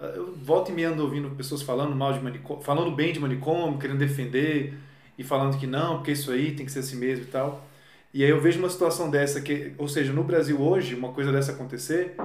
eu 0.00 0.34
volto 0.42 0.70
e 0.70 0.72
me 0.72 0.84
ando 0.84 1.02
ouvindo 1.02 1.30
pessoas 1.30 1.62
falando 1.62 1.94
mal 1.94 2.12
de 2.12 2.20
manicômio, 2.20 2.62
falando 2.62 2.90
bem 2.90 3.12
de 3.12 3.20
manicômio, 3.20 3.78
querendo 3.78 3.98
defender 3.98 4.74
e 5.18 5.24
falando 5.24 5.58
que 5.58 5.66
não, 5.66 5.96
porque 5.96 6.12
isso 6.12 6.30
aí 6.30 6.52
tem 6.54 6.64
que 6.64 6.72
ser 6.72 6.80
assim 6.80 6.96
mesmo 6.96 7.24
e 7.24 7.28
tal. 7.28 7.66
E 8.14 8.24
aí 8.24 8.30
eu 8.30 8.40
vejo 8.40 8.58
uma 8.58 8.70
situação 8.70 9.10
dessa 9.10 9.40
que, 9.40 9.74
ou 9.76 9.88
seja, 9.88 10.12
no 10.12 10.24
Brasil 10.24 10.60
hoje, 10.60 10.94
uma 10.94 11.12
coisa 11.12 11.30
dessa 11.30 11.52
acontecer 11.52 12.16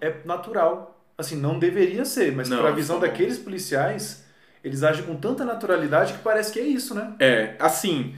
é 0.00 0.14
natural. 0.24 0.98
Assim, 1.18 1.36
não 1.36 1.58
deveria 1.58 2.04
ser, 2.04 2.32
mas 2.32 2.48
para 2.48 2.68
a 2.68 2.72
visão 2.72 3.00
daqueles 3.00 3.38
policiais, 3.38 4.24
eles 4.62 4.82
agem 4.82 5.04
com 5.04 5.16
tanta 5.16 5.44
naturalidade 5.44 6.14
que 6.14 6.18
parece 6.20 6.52
que 6.52 6.58
é 6.58 6.62
isso, 6.64 6.94
né? 6.94 7.14
É, 7.18 7.56
assim, 7.58 8.14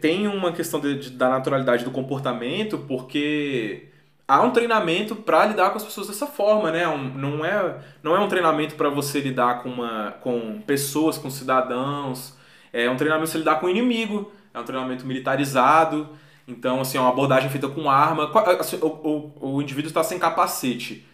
tem 0.00 0.28
uma 0.28 0.52
questão 0.52 0.80
de, 0.80 0.98
de, 0.98 1.10
da 1.10 1.30
naturalidade 1.30 1.84
do 1.84 1.90
comportamento, 1.90 2.78
porque 2.78 3.88
há 4.28 4.42
um 4.42 4.50
treinamento 4.50 5.16
para 5.16 5.46
lidar 5.46 5.70
com 5.70 5.78
as 5.78 5.84
pessoas 5.84 6.06
dessa 6.08 6.26
forma, 6.26 6.70
né? 6.70 6.86
Um, 6.86 7.02
não, 7.14 7.44
é, 7.44 7.78
não 8.02 8.14
é 8.14 8.20
um 8.20 8.28
treinamento 8.28 8.74
para 8.74 8.90
você 8.90 9.20
lidar 9.20 9.62
com, 9.62 9.70
uma, 9.70 10.12
com 10.20 10.60
pessoas, 10.66 11.18
com 11.18 11.30
cidadãos. 11.30 12.36
É 12.72 12.88
um 12.90 12.96
treinamento 12.96 13.30
para 13.30 13.32
você 13.32 13.38
lidar 13.38 13.58
com 13.60 13.66
o 13.66 13.70
inimigo. 13.70 14.30
É 14.52 14.60
um 14.60 14.64
treinamento 14.64 15.06
militarizado. 15.06 16.08
Então, 16.46 16.80
assim, 16.80 16.98
é 16.98 17.00
uma 17.00 17.10
abordagem 17.10 17.50
feita 17.50 17.68
com 17.68 17.90
arma. 17.90 18.30
Assim, 18.58 18.78
o, 18.80 18.86
o, 18.86 19.54
o 19.54 19.62
indivíduo 19.62 19.88
está 19.88 20.04
sem 20.04 20.18
capacete. 20.18 21.06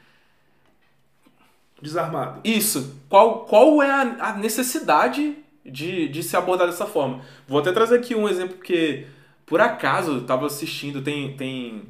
desarmado. 1.80 2.40
Isso. 2.44 3.00
Qual, 3.08 3.44
qual 3.44 3.82
é 3.82 3.90
a, 3.90 4.30
a 4.30 4.32
necessidade 4.34 5.36
de, 5.70 6.08
de 6.08 6.22
se 6.22 6.36
abordar 6.36 6.66
dessa 6.66 6.86
forma? 6.86 7.20
Vou 7.46 7.58
até 7.60 7.72
trazer 7.72 7.96
aqui 7.96 8.14
um 8.14 8.28
exemplo, 8.28 8.56
porque 8.56 9.06
por 9.44 9.60
acaso 9.60 10.12
eu 10.12 10.24
tava 10.24 10.46
assistindo, 10.46 11.02
tem. 11.02 11.36
tem 11.36 11.82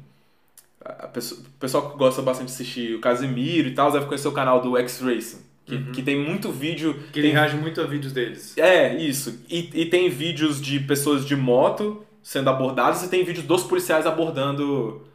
a 0.83 1.07
pessoa, 1.07 1.41
o 1.41 1.59
pessoal 1.59 1.91
que 1.91 1.97
gosta 1.97 2.21
bastante 2.21 2.47
de 2.47 2.53
assistir 2.53 2.95
o 2.95 3.01
Casimiro 3.01 3.67
e 3.67 3.73
tal, 3.73 3.91
deve 3.91 4.05
conhecer 4.05 4.27
o 4.27 4.31
canal 4.31 4.61
do 4.61 4.77
X-Racing. 4.77 5.45
Que, 5.65 5.75
Uhum. 5.75 5.91
que 5.91 6.01
tem 6.01 6.17
muito 6.17 6.49
vídeo. 6.49 6.93
Que 7.11 7.19
tem 7.19 7.23
ele 7.25 7.31
reage 7.31 7.57
muito 7.57 7.81
a 7.81 7.85
vídeos 7.85 8.13
deles. 8.13 8.57
É, 8.57 8.95
isso. 8.95 9.43
E, 9.49 9.69
e 9.73 9.85
tem 9.87 10.07
vídeos 10.09 10.61
de 10.61 10.79
pessoas 10.79 11.25
de 11.25 11.35
moto 11.35 12.05
sendo 12.23 12.49
abordadas 12.49 13.03
e 13.03 13.09
tem 13.09 13.23
vídeos 13.25 13.45
dos 13.45 13.63
policiais 13.63 14.05
abordando 14.05 15.05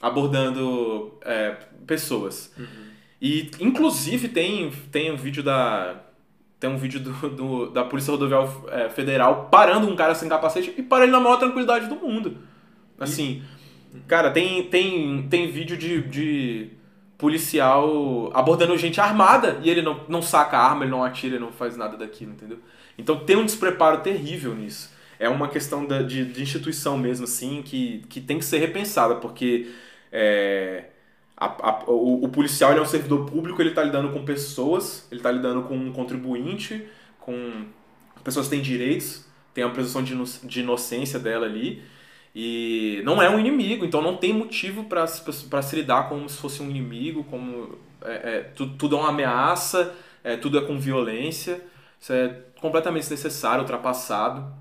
abordando 0.00 1.12
é, 1.24 1.56
pessoas. 1.86 2.52
E 3.20 3.50
inclusive 3.60 4.28
tem, 4.28 4.70
tem 4.92 5.10
um 5.10 5.16
vídeo 5.16 5.42
da 5.42 6.02
tem 6.58 6.70
um 6.70 6.76
vídeo 6.78 7.00
do, 7.00 7.12
do- 7.30 7.70
da 7.70 7.84
Polícia 7.84 8.10
Rodoviária 8.12 8.48
é, 8.68 8.88
Federal 8.88 9.48
parando 9.50 9.88
um 9.88 9.96
cara 9.96 10.14
sem 10.14 10.28
capacete 10.28 10.74
e 10.76 10.82
para 10.82 11.04
ele 11.04 11.12
na 11.12 11.20
maior 11.20 11.36
tranquilidade 11.38 11.88
do 11.88 11.96
mundo. 11.96 12.38
Assim, 12.98 13.42
cara, 14.08 14.30
tem, 14.30 14.64
tem, 14.68 15.26
tem 15.28 15.50
vídeo 15.50 15.76
de, 15.76 16.02
de 16.02 16.70
policial 17.18 18.30
abordando 18.34 18.76
gente 18.76 19.00
armada 19.00 19.58
e 19.62 19.70
ele 19.70 19.82
não, 19.82 20.04
não 20.08 20.22
saca 20.22 20.56
a 20.58 20.64
arma, 20.68 20.84
ele 20.84 20.90
não 20.90 21.04
atira, 21.04 21.36
ele 21.36 21.44
não 21.44 21.52
faz 21.52 21.76
nada 21.76 21.96
daquilo, 21.96 22.32
entendeu? 22.32 22.58
Então 22.98 23.18
tem 23.24 23.36
um 23.36 23.44
despreparo 23.44 24.00
terrível 24.00 24.54
nisso. 24.54 24.90
É 25.18 25.28
uma 25.28 25.48
questão 25.48 25.86
da, 25.86 26.02
de, 26.02 26.24
de 26.26 26.42
instituição 26.42 26.98
mesmo, 26.98 27.24
assim, 27.24 27.62
que, 27.62 28.04
que 28.08 28.20
tem 28.20 28.38
que 28.38 28.44
ser 28.44 28.58
repensada, 28.58 29.16
porque 29.16 29.70
é, 30.12 30.84
a- 31.36 31.70
a- 31.70 31.84
o, 31.86 32.24
o 32.24 32.28
policial 32.28 32.72
é 32.72 32.80
um 32.80 32.86
servidor 32.86 33.26
público, 33.30 33.60
ele 33.60 33.70
está 33.70 33.82
lidando 33.82 34.10
com 34.12 34.24
pessoas, 34.24 35.06
ele 35.10 35.20
está 35.20 35.30
lidando 35.30 35.62
com 35.64 35.76
um 35.76 35.92
contribuinte, 35.92 36.86
com 37.20 37.66
pessoas 38.24 38.46
que 38.46 38.50
têm 38.56 38.62
direitos, 38.62 39.24
tem 39.54 39.64
a 39.64 39.70
presunção 39.70 40.02
de, 40.02 40.14
de 40.46 40.60
inocência 40.60 41.18
dela 41.18 41.46
ali, 41.46 41.82
e 42.34 43.00
não 43.04 43.22
é 43.22 43.30
um 43.30 43.38
inimigo, 43.38 43.84
então 43.84 44.02
não 44.02 44.16
tem 44.16 44.32
motivo 44.32 44.84
para 44.84 45.06
se 45.06 45.76
lidar 45.76 46.08
como 46.08 46.28
se 46.28 46.36
fosse 46.38 46.62
um 46.62 46.68
inimigo, 46.70 47.24
como 47.24 47.78
é, 48.02 48.36
é, 48.38 48.40
tudo, 48.54 48.76
tudo 48.76 48.96
é 48.96 49.00
uma 49.00 49.08
ameaça, 49.08 49.94
é, 50.22 50.36
tudo 50.36 50.58
é 50.58 50.62
com 50.66 50.78
violência, 50.78 51.62
isso 52.00 52.12
é 52.12 52.28
completamente 52.60 53.02
desnecessário, 53.02 53.62
ultrapassado. 53.62 54.52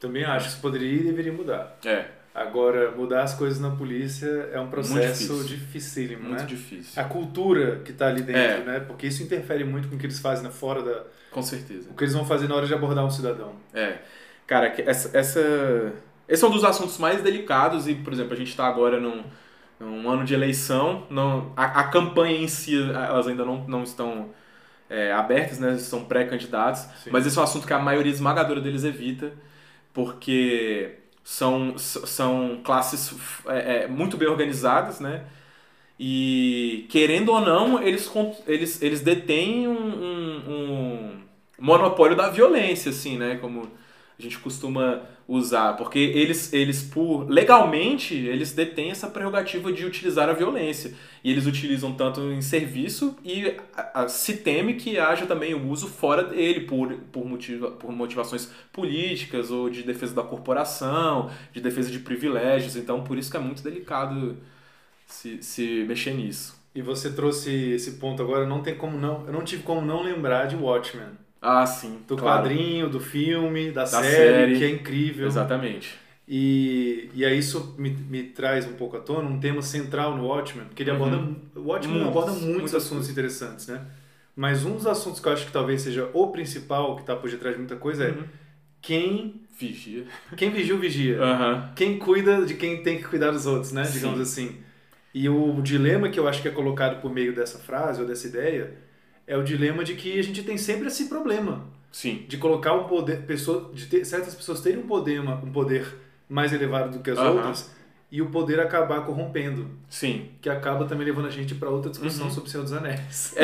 Também 0.00 0.24
acho 0.24 0.46
que 0.46 0.52
isso 0.52 0.60
poderia 0.60 0.92
e 1.00 1.04
deveria 1.04 1.32
mudar. 1.32 1.78
É, 1.84 2.08
Agora, 2.40 2.90
mudar 2.92 3.22
as 3.22 3.34
coisas 3.34 3.60
na 3.60 3.70
polícia 3.70 4.26
é 4.52 4.58
um 4.58 4.68
processo 4.70 5.24
difícil. 5.34 5.44
dificílimo, 5.44 6.22
muito 6.28 6.40
né? 6.40 6.46
difícil. 6.46 7.00
A 7.02 7.04
cultura 7.04 7.80
que 7.84 7.90
está 7.90 8.06
ali 8.08 8.22
dentro, 8.22 8.40
É. 8.40 8.64
né? 8.64 8.80
Porque 8.80 9.06
isso 9.06 9.22
interfere 9.22 9.62
muito 9.62 9.88
com 9.88 9.96
o 9.96 9.98
que 9.98 10.06
eles 10.06 10.18
fazem 10.20 10.44
na- 10.44 10.50
fora 10.50 10.82
da... 10.82 11.02
Com 11.30 11.42
certeza. 11.42 11.88
O 11.90 11.94
que 11.94 12.02
eles 12.02 12.14
vão 12.14 12.24
fazer 12.24 12.48
na 12.48 12.54
hora 12.56 12.66
de 12.66 12.72
abordar 12.72 13.04
um 13.04 13.10
cidadão. 13.10 13.52
É, 13.74 13.98
cara, 14.46 14.74
essa, 14.86 15.16
essa, 15.16 15.92
esse 16.26 16.42
é 16.44 16.48
um 16.48 16.50
dos 16.50 16.64
assuntos 16.64 16.96
mais 16.98 17.22
delicados 17.22 17.86
e, 17.86 17.94
por 17.94 18.12
exemplo, 18.12 18.32
a 18.32 18.36
gente 18.36 18.48
está 18.48 18.66
agora 18.66 18.98
num, 18.98 19.22
num 19.78 20.08
ano 20.08 20.24
de 20.24 20.32
eleição, 20.32 21.06
não, 21.10 21.52
a, 21.56 21.80
a 21.80 21.84
campanha 21.88 22.38
em 22.38 22.48
si, 22.48 22.74
elas 22.82 23.28
ainda 23.28 23.44
não, 23.44 23.64
não 23.68 23.82
estão 23.82 24.30
é, 24.88 25.12
abertas, 25.12 25.58
né, 25.60 25.76
são 25.78 26.04
pré-candidatos, 26.06 26.86
mas 27.10 27.26
esse 27.26 27.36
é 27.38 27.40
um 27.40 27.44
assunto 27.44 27.66
que 27.66 27.72
a 27.72 27.78
maioria 27.78 28.10
esmagadora 28.10 28.60
deles 28.60 28.82
evita, 28.82 29.30
porque 29.92 30.96
são, 31.30 31.78
são 31.78 32.60
classes 32.64 33.14
é, 33.46 33.84
é, 33.84 33.86
muito 33.86 34.16
bem 34.16 34.26
organizadas, 34.26 34.98
né, 34.98 35.24
e 35.96 36.86
querendo 36.88 37.30
ou 37.30 37.40
não, 37.40 37.80
eles, 37.80 38.10
eles, 38.46 38.82
eles 38.82 39.00
detêm 39.00 39.68
um, 39.68 39.72
um, 39.72 40.42
um 40.48 41.22
monopólio 41.58 42.16
da 42.16 42.30
violência, 42.30 42.90
assim, 42.90 43.18
né? 43.18 43.36
Como 43.36 43.70
a 44.20 44.22
gente 44.22 44.38
costuma 44.38 45.02
usar. 45.26 45.74
Porque 45.76 45.98
eles, 45.98 46.52
eles 46.52 46.82
por 46.82 47.28
legalmente, 47.28 48.14
eles 48.14 48.52
detêm 48.52 48.90
essa 48.90 49.08
prerrogativa 49.08 49.72
de 49.72 49.84
utilizar 49.84 50.28
a 50.28 50.32
violência. 50.32 50.94
E 51.24 51.30
eles 51.30 51.46
utilizam 51.46 51.92
tanto 51.92 52.20
em 52.20 52.40
serviço 52.42 53.16
e 53.24 53.54
a- 53.76 54.02
a- 54.02 54.08
se 54.08 54.38
teme 54.38 54.74
que 54.74 54.98
haja 54.98 55.26
também 55.26 55.54
o 55.54 55.68
uso 55.68 55.88
fora 55.88 56.24
dele, 56.24 56.60
por, 56.62 56.92
por, 57.12 57.24
motiva, 57.26 57.70
por 57.72 57.92
motivações 57.92 58.50
políticas 58.72 59.50
ou 59.50 59.68
de 59.70 59.82
defesa 59.82 60.14
da 60.14 60.22
corporação, 60.22 61.30
de 61.52 61.60
defesa 61.60 61.90
de 61.90 61.98
privilégios. 62.00 62.76
Então, 62.76 63.02
por 63.04 63.18
isso 63.18 63.30
que 63.30 63.36
é 63.36 63.40
muito 63.40 63.62
delicado 63.62 64.36
se, 65.06 65.42
se 65.42 65.84
mexer 65.88 66.14
nisso. 66.14 66.58
E 66.74 66.80
você 66.82 67.10
trouxe 67.12 67.50
esse 67.72 67.92
ponto 67.92 68.22
agora, 68.22 68.46
não 68.46 68.62
tem 68.62 68.76
como 68.76 68.96
não... 68.98 69.26
Eu 69.26 69.32
não 69.32 69.44
tive 69.44 69.62
como 69.64 69.80
não 69.82 70.02
lembrar 70.02 70.46
de 70.46 70.54
Watchmen. 70.56 71.08
Ah, 71.40 71.64
sim. 71.66 72.00
Do 72.06 72.16
claro. 72.16 72.42
quadrinho, 72.42 72.88
do 72.88 73.00
filme, 73.00 73.70
da, 73.72 73.86
série, 73.86 74.04
série. 74.04 74.58
que 74.58 74.64
é 74.64 74.68
incrível. 74.70 75.26
Exatamente. 75.26 75.98
E, 76.28 77.10
e 77.14 77.24
aí 77.24 77.38
isso 77.38 77.74
me, 77.78 77.90
me 77.90 78.22
traz 78.24 78.66
um 78.66 78.74
pouco 78.74 78.96
à 78.96 79.00
tona 79.00 79.28
um 79.28 79.40
tema 79.40 79.62
central 79.62 80.16
no 80.16 80.26
Watchmen, 80.26 80.66
porque 80.66 80.82
ele 80.82 80.90
Uhum. 80.92 80.96
aborda, 80.96 81.16
o 81.56 81.62
Watchmen 81.64 81.94
Muitos, 81.98 82.08
aborda 82.10 82.30
muitos 82.32 82.48
muitas 82.48 82.74
assuntos 82.74 83.06
coisas. 83.06 83.10
interessantes, 83.10 83.66
né? 83.66 83.84
Mas 84.36 84.64
um 84.64 84.74
dos 84.76 84.86
assuntos 84.86 85.18
que 85.20 85.26
eu 85.28 85.32
acho 85.32 85.46
que 85.46 85.52
talvez 85.52 85.82
seja 85.82 86.08
o 86.12 86.28
principal, 86.28 86.94
que 86.94 87.02
está 87.02 87.16
por 87.16 87.28
detrás 87.30 87.54
de 87.54 87.60
muita 87.60 87.76
coisa, 87.76 88.04
é 88.04 88.10
Uhum. 88.10 88.24
quem, 88.80 89.42
Vigia. 89.58 90.04
quem 90.36 90.50
vigia 90.50 90.74
o 90.74 90.78
vigia. 90.78 91.20
Aham. 91.20 91.72
Quem 91.74 91.98
cuida 91.98 92.46
de 92.46 92.54
quem 92.54 92.82
tem 92.82 92.98
que 92.98 93.04
cuidar 93.04 93.30
dos 93.30 93.44
outros, 93.46 93.72
né? 93.72 93.82
Digamos 93.82 94.16
Sim. 94.28 94.46
assim. 94.48 94.56
E 95.12 95.28
o 95.28 95.60
dilema 95.60 96.08
que 96.08 96.18
eu 96.20 96.28
acho 96.28 96.40
que 96.40 96.48
é 96.48 96.50
colocado 96.50 97.00
por 97.00 97.12
meio 97.12 97.34
dessa 97.34 97.58
frase 97.58 98.00
ou 98.00 98.06
dessa 98.06 98.26
ideia 98.28 98.72
é 99.30 99.36
o 99.36 99.44
dilema 99.44 99.84
de 99.84 99.94
que 99.94 100.18
a 100.18 100.22
gente 100.22 100.42
tem 100.42 100.58
sempre 100.58 100.88
esse 100.88 101.04
problema 101.08 101.64
Sim. 101.92 102.24
de 102.26 102.36
colocar 102.36 102.72
um 102.74 102.84
poder, 102.84 103.22
pessoa, 103.22 103.70
de 103.72 103.86
ter, 103.86 104.04
certas 104.04 104.34
pessoas 104.34 104.60
terem 104.60 104.80
um 104.80 104.86
poder, 104.88 105.20
um 105.20 105.52
poder 105.52 105.86
mais 106.28 106.52
elevado 106.52 106.98
do 106.98 107.02
que 107.04 107.10
as 107.10 107.18
Aham. 107.18 107.30
outras 107.30 107.70
e 108.12 108.20
o 108.20 108.26
poder 108.26 108.58
acabar 108.58 109.06
corrompendo, 109.06 109.68
Sim. 109.88 110.30
que 110.42 110.50
acaba 110.50 110.84
também 110.84 111.06
levando 111.06 111.26
a 111.26 111.30
gente 111.30 111.54
para 111.54 111.70
outra 111.70 111.92
discussão 111.92 112.26
Uhum. 112.26 112.32
sobre 112.32 112.48
o 112.48 112.50
Senhor 112.50 112.64
dos 112.64 112.72
Anéis. 112.72 113.36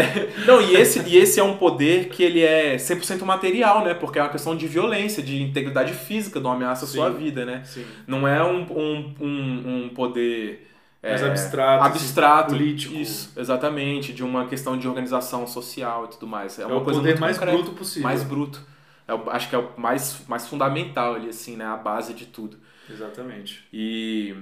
Não, 0.45 0.61
e 0.61 0.75
esse, 0.75 1.09
e 1.09 1.16
esse 1.16 1.38
é 1.38 1.43
um 1.45 1.57
poder 1.57 2.09
que 2.09 2.21
ele 2.25 2.40
é 2.43 2.75
100% 2.76 3.25
material, 3.25 3.85
né? 3.85 3.95
Porque 3.95 4.19
é 4.19 4.23
uma 4.23 4.28
questão 4.28 4.57
de 4.57 4.66
violência, 4.66 5.23
de 5.23 5.40
integridade 5.40 5.93
física, 5.93 6.40
de 6.40 6.47
uma 6.47 6.57
ameaça 6.57 6.85
à 6.85 6.88
sua 6.88 7.11
vida, 7.11 7.45
né? 7.45 7.62
Sim. 7.64 7.85
Não 8.09 8.26
é 8.26 8.43
um, 8.45 8.62
um, 8.76 9.14
um, 9.21 9.85
um 9.85 9.88
poder... 9.90 10.66
Mais 11.09 11.23
é, 11.23 11.27
abstrato, 11.27 11.85
assim, 11.89 11.93
abstrato, 11.93 12.51
político. 12.51 12.95
Isso, 12.95 13.33
exatamente, 13.37 14.13
de 14.13 14.23
uma 14.25 14.47
questão 14.49 14.79
de 14.79 14.89
organização 14.89 15.47
social 15.47 16.07
e 16.07 16.09
tudo 16.09 16.27
mais. 16.27 16.59
É, 16.59 16.63
É, 16.63 16.67
uma 16.67 16.79
o 16.79 16.85
coisa 16.85 17.01
poder 17.01 17.11
muito 17.11 17.21
mais 17.21 17.39
concreta, 17.39 17.59
bruto 17.59 17.73
possível. 17.79 18.03
mais 18.05 18.23
bruto. 18.25 18.61
É 19.09 19.13
acho 19.31 19.49
que 19.49 19.55
é 19.55 19.59
o 19.59 19.79
mais, 19.79 20.27
mais 20.27 20.47
fundamental 20.49 21.15
ali, 21.15 21.29
assim, 21.29 21.57
né? 21.57 21.65
A 21.65 21.77
base 21.77 22.13
de 22.13 22.27
tudo. 22.27 22.59
Exatamente. 22.89 23.65
E. 23.73 24.35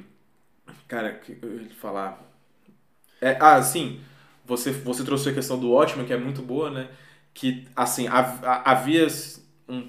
Cara, 0.89 1.11
o 1.13 1.21
que 1.21 1.39
eu 1.43 1.63
ia 1.63 1.71
falar. 1.75 2.19
É, 3.21 3.37
ah, 3.41 3.63
sim. 3.63 4.01
Você, 4.45 4.71
você 4.73 5.05
trouxe 5.05 5.29
a 5.31 5.35
questão 5.35 5.59
do 5.59 5.71
Watchmen, 5.71 6.07
que 6.07 6.13
é 6.13 6.17
muito 6.19 6.43
boa, 6.43 6.71
né? 6.71 6.89
Que, 7.33 7.67
assim, 7.75 8.07
hav- 8.09 8.45
ha- 8.45 8.63
havia 8.67 9.07
um. 9.69 9.89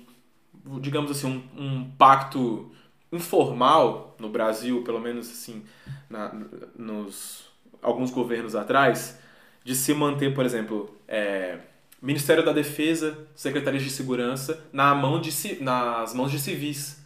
Digamos 0.82 1.12
assim, 1.12 1.28
um, 1.58 1.64
um 1.64 1.92
pacto 1.92 2.72
informal 3.16 4.16
no 4.20 4.30
Brasil, 4.30 4.84
pelo 4.84 5.00
menos 5.00 5.30
assim, 5.30 5.64
na, 6.10 6.34
nos 6.78 7.46
alguns 7.82 8.12
governos 8.12 8.56
atrás, 8.56 9.20
de 9.64 9.76
se 9.76 9.94
manter, 9.94 10.34
por 10.34 10.46
exemplo, 10.46 10.96
é, 11.08 11.60
Ministério 12.02 12.44
da 12.44 12.52
Defesa, 12.54 13.18
Secretarias 13.36 13.84
de 13.84 13.90
Segurança, 13.90 14.64
na 14.74 14.94
mão 14.96 15.20
de, 15.22 15.32
nas 15.62 16.14
mãos 16.14 16.32
de 16.32 16.40
civis. 16.40 17.04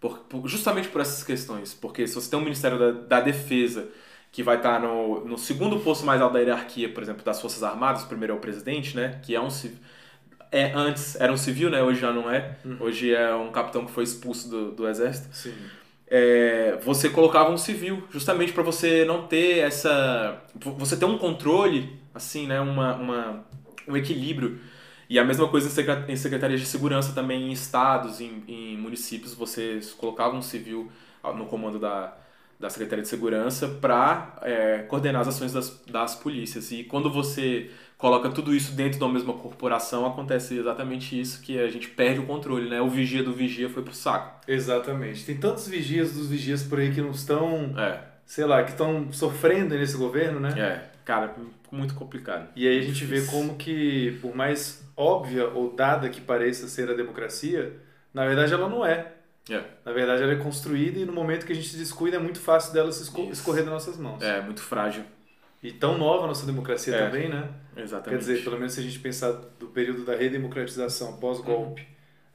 Por- 0.00 0.18
por- 0.20 0.46
justamente 0.48 0.88
por 0.88 1.00
essas 1.00 1.24
questões. 1.24 1.74
Porque 1.74 2.06
se 2.06 2.14
você 2.14 2.30
tem 2.30 2.38
um 2.38 2.42
Ministério 2.42 2.78
da, 2.78 2.90
da 2.92 3.20
Defesa 3.20 3.88
que 4.30 4.42
vai 4.42 4.56
estar 4.58 4.80
no, 4.80 5.24
no 5.24 5.38
segundo 5.38 5.78
posto 5.80 6.04
mais 6.04 6.20
alto 6.20 6.34
da 6.34 6.40
hierarquia, 6.40 6.92
por 6.92 7.02
exemplo, 7.02 7.24
das 7.24 7.40
Forças 7.40 7.62
Armadas, 7.62 8.02
o 8.02 8.06
primeiro 8.06 8.34
é 8.34 8.36
o 8.36 8.40
presidente, 8.40 8.94
né? 8.94 9.20
Que 9.24 9.34
é 9.34 9.40
um 9.40 9.48
civil. 9.50 9.78
É, 10.56 10.72
antes 10.74 11.16
era 11.20 11.32
um 11.32 11.36
civil, 11.36 11.68
né? 11.70 11.82
Hoje 11.82 12.00
já 12.00 12.12
não 12.12 12.30
é. 12.30 12.56
Hoje 12.80 13.12
é 13.14 13.34
um 13.34 13.50
capitão 13.50 13.84
que 13.84 13.92
foi 13.92 14.04
expulso 14.04 14.48
do, 14.48 14.72
do 14.72 14.88
exército. 14.88 15.28
Sim. 15.36 15.54
É, 16.08 16.78
você 16.84 17.10
colocava 17.10 17.50
um 17.50 17.58
civil, 17.58 18.04
justamente 18.10 18.52
para 18.52 18.62
você 18.62 19.04
não 19.04 19.26
ter 19.26 19.58
essa. 19.58 20.40
Você 20.78 20.96
ter 20.96 21.04
um 21.04 21.18
controle, 21.18 21.98
assim, 22.14 22.46
né? 22.46 22.60
Uma, 22.60 22.94
uma, 22.94 23.44
um 23.86 23.96
equilíbrio. 23.96 24.58
E 25.10 25.18
a 25.18 25.24
mesma 25.24 25.46
coisa 25.48 25.68
em 25.68 25.70
secre- 25.70 26.04
em 26.12 26.16
secretarias 26.16 26.60
de 26.60 26.66
segurança 26.66 27.12
também, 27.12 27.48
em 27.48 27.52
estados, 27.52 28.20
em, 28.20 28.42
em 28.48 28.76
municípios, 28.76 29.34
você 29.34 29.80
colocava 29.98 30.34
um 30.34 30.42
civil 30.42 30.90
no 31.36 31.46
comando 31.46 31.78
da, 31.78 32.16
da 32.58 32.70
Secretaria 32.70 33.02
de 33.02 33.08
Segurança 33.08 33.68
para 33.68 34.40
coordenar 34.88 35.20
as 35.22 35.28
ações 35.28 35.52
das, 35.52 35.82
das 35.90 36.14
polícias. 36.16 36.72
E 36.72 36.82
quando 36.84 37.10
você 37.10 37.70
coloca 37.98 38.28
tudo 38.30 38.54
isso 38.54 38.72
dentro 38.72 39.00
da 39.00 39.08
mesma 39.08 39.32
corporação, 39.32 40.04
acontece 40.06 40.56
exatamente 40.58 41.18
isso, 41.18 41.40
que 41.40 41.58
a 41.58 41.68
gente 41.68 41.88
perde 41.88 42.20
o 42.20 42.26
controle, 42.26 42.68
né? 42.68 42.80
O 42.80 42.88
vigia 42.88 43.22
do 43.22 43.32
vigia 43.32 43.68
foi 43.70 43.82
pro 43.82 43.94
saco. 43.94 44.40
Exatamente. 44.46 45.24
Tem 45.24 45.36
tantos 45.36 45.66
vigias 45.66 46.12
dos 46.12 46.28
vigias 46.28 46.62
por 46.62 46.78
aí 46.78 46.92
que 46.92 47.00
não 47.00 47.10
estão, 47.10 47.74
É. 47.78 48.00
sei 48.24 48.44
lá, 48.44 48.62
que 48.62 48.70
estão 48.72 49.10
sofrendo 49.12 49.74
nesse 49.74 49.96
governo, 49.96 50.38
né? 50.40 50.50
É, 50.60 50.84
cara, 51.04 51.34
muito 51.72 51.94
complicado. 51.94 52.48
E 52.54 52.66
aí 52.68 52.78
a 52.78 52.82
gente 52.82 53.04
vê 53.04 53.22
como 53.22 53.56
que, 53.56 54.18
por 54.20 54.34
mais 54.36 54.84
óbvia 54.96 55.48
ou 55.48 55.74
dada 55.74 56.08
que 56.08 56.20
pareça 56.20 56.68
ser 56.68 56.90
a 56.90 56.94
democracia, 56.94 57.72
na 58.12 58.26
verdade 58.26 58.52
ela 58.52 58.68
não 58.68 58.84
é. 58.84 59.12
É. 59.48 59.62
Na 59.84 59.92
verdade 59.92 60.22
ela 60.22 60.32
é 60.32 60.36
construída 60.36 60.98
e 60.98 61.04
no 61.04 61.12
momento 61.12 61.46
que 61.46 61.52
a 61.52 61.54
gente 61.54 61.68
se 61.68 61.76
descuida 61.76 62.16
é 62.16 62.20
muito 62.20 62.40
fácil 62.40 62.72
dela 62.72 62.90
se 62.90 63.04
esco- 63.04 63.22
Isso. 63.22 63.32
escorrer 63.32 63.62
das 63.62 63.72
nossas 63.72 63.96
mãos. 63.96 64.20
É, 64.22 64.40
muito 64.42 64.60
frágil. 64.60 65.04
E 65.66 65.72
tão 65.72 65.98
nova 65.98 66.24
a 66.24 66.26
nossa 66.28 66.46
democracia 66.46 66.94
É. 66.94 67.06
também, 67.06 67.28
né? 67.28 67.48
Exatamente. 67.76 68.10
Quer 68.10 68.18
dizer, 68.18 68.44
pelo 68.44 68.56
menos 68.56 68.72
se 68.72 68.80
a 68.80 68.82
gente 68.82 68.98
pensar 69.00 69.32
do 69.58 69.66
período 69.66 70.04
da 70.04 70.14
redemocratização 70.14 71.16
pós-golpe 71.18 71.80
Uhum. 71.82 71.86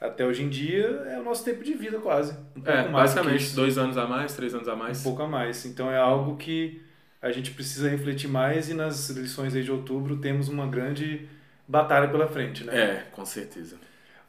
até 0.07 0.25
hoje 0.25 0.43
em 0.43 0.49
dia, 0.49 0.85
é 1.09 1.19
o 1.19 1.23
nosso 1.23 1.43
tempo 1.45 1.63
de 1.63 1.73
vida 1.73 1.97
quase. 1.99 2.33
Um 2.55 2.61
é, 2.65 2.75
pouco 2.77 2.91
mais 2.91 3.11
do 3.11 3.21
que 3.21 3.23
basicamente, 3.23 3.55
dois 3.55 3.77
anos 3.77 3.97
a 3.97 4.05
mais, 4.05 4.33
três 4.35 4.53
anos 4.53 4.67
a 4.67 4.75
mais. 4.75 4.99
Um 4.99 5.03
pouco 5.03 5.23
a 5.23 5.27
mais. 5.27 5.65
Então 5.65 5.91
é 5.91 5.97
algo 5.97 6.35
que 6.37 6.81
a 7.21 7.31
gente 7.31 7.51
precisa 7.51 7.87
refletir 7.89 8.27
mais 8.27 8.69
e 8.69 8.73
nas 8.73 9.09
lições 9.11 9.55
aí 9.55 9.63
de 9.63 9.71
outubro 9.71 10.17
temos 10.17 10.49
uma 10.49 10.67
grande 10.67 11.27
batalha 11.67 12.07
pela 12.09 12.27
frente, 12.27 12.63
né? 12.65 12.75
É, 12.75 13.05
com 13.11 13.23
certeza. 13.23 13.77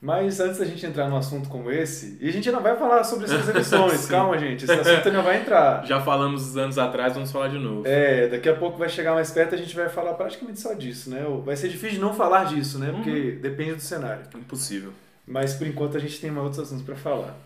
Mas 0.04 0.40
antes 0.40 0.58
da 0.58 0.64
gente 0.64 0.84
entrar 0.84 1.08
num 1.08 1.16
assunto 1.16 1.48
como 1.48 1.70
esse, 1.70 2.18
e 2.20 2.28
a 2.28 2.32
gente 2.32 2.48
ainda 2.48 2.60
vai 2.60 2.76
falar 2.76 3.04
sobre 3.04 3.24
essas 3.26 3.48
eleições, 3.48 4.04
calma 4.10 4.36
gente, 4.36 4.64
esse 4.64 4.72
assunto 4.72 5.06
ainda 5.06 5.22
vai 5.22 5.40
entrar. 5.40 5.82
Já 5.86 6.00
falamos 6.00 6.56
anos 6.56 6.76
atrás, 6.76 7.14
vamos 7.14 7.30
falar 7.30 7.46
de 7.46 7.58
novo. 7.60 7.86
É, 7.86 8.26
daqui 8.26 8.48
a 8.48 8.56
pouco 8.56 8.76
vai 8.78 8.88
chegar 8.88 9.14
mais 9.14 9.30
perto, 9.30 9.54
a 9.54 9.58
gente 9.58 9.76
vai 9.76 9.88
falar 9.88 10.14
praticamente 10.14 10.58
só 10.58 10.72
disso, 10.72 11.08
né? 11.08 11.24
Vai 11.44 11.54
ser 11.54 11.68
difícil 11.68 11.90
de 11.96 12.00
não 12.00 12.12
falar 12.12 12.46
disso, 12.46 12.80
né? 12.80 12.90
Porque 12.90 13.10
Uhum. 13.10 13.38
depende 13.40 13.74
do 13.74 13.80
cenário. 13.80 14.24
Impossível. 14.34 14.92
Mas 15.24 15.54
por 15.54 15.68
enquanto 15.68 15.96
a 15.96 16.00
gente 16.00 16.20
tem 16.20 16.32
mais 16.32 16.46
outros 16.46 16.64
assuntos 16.66 16.84
para 16.84 16.96
falar. 16.96 17.36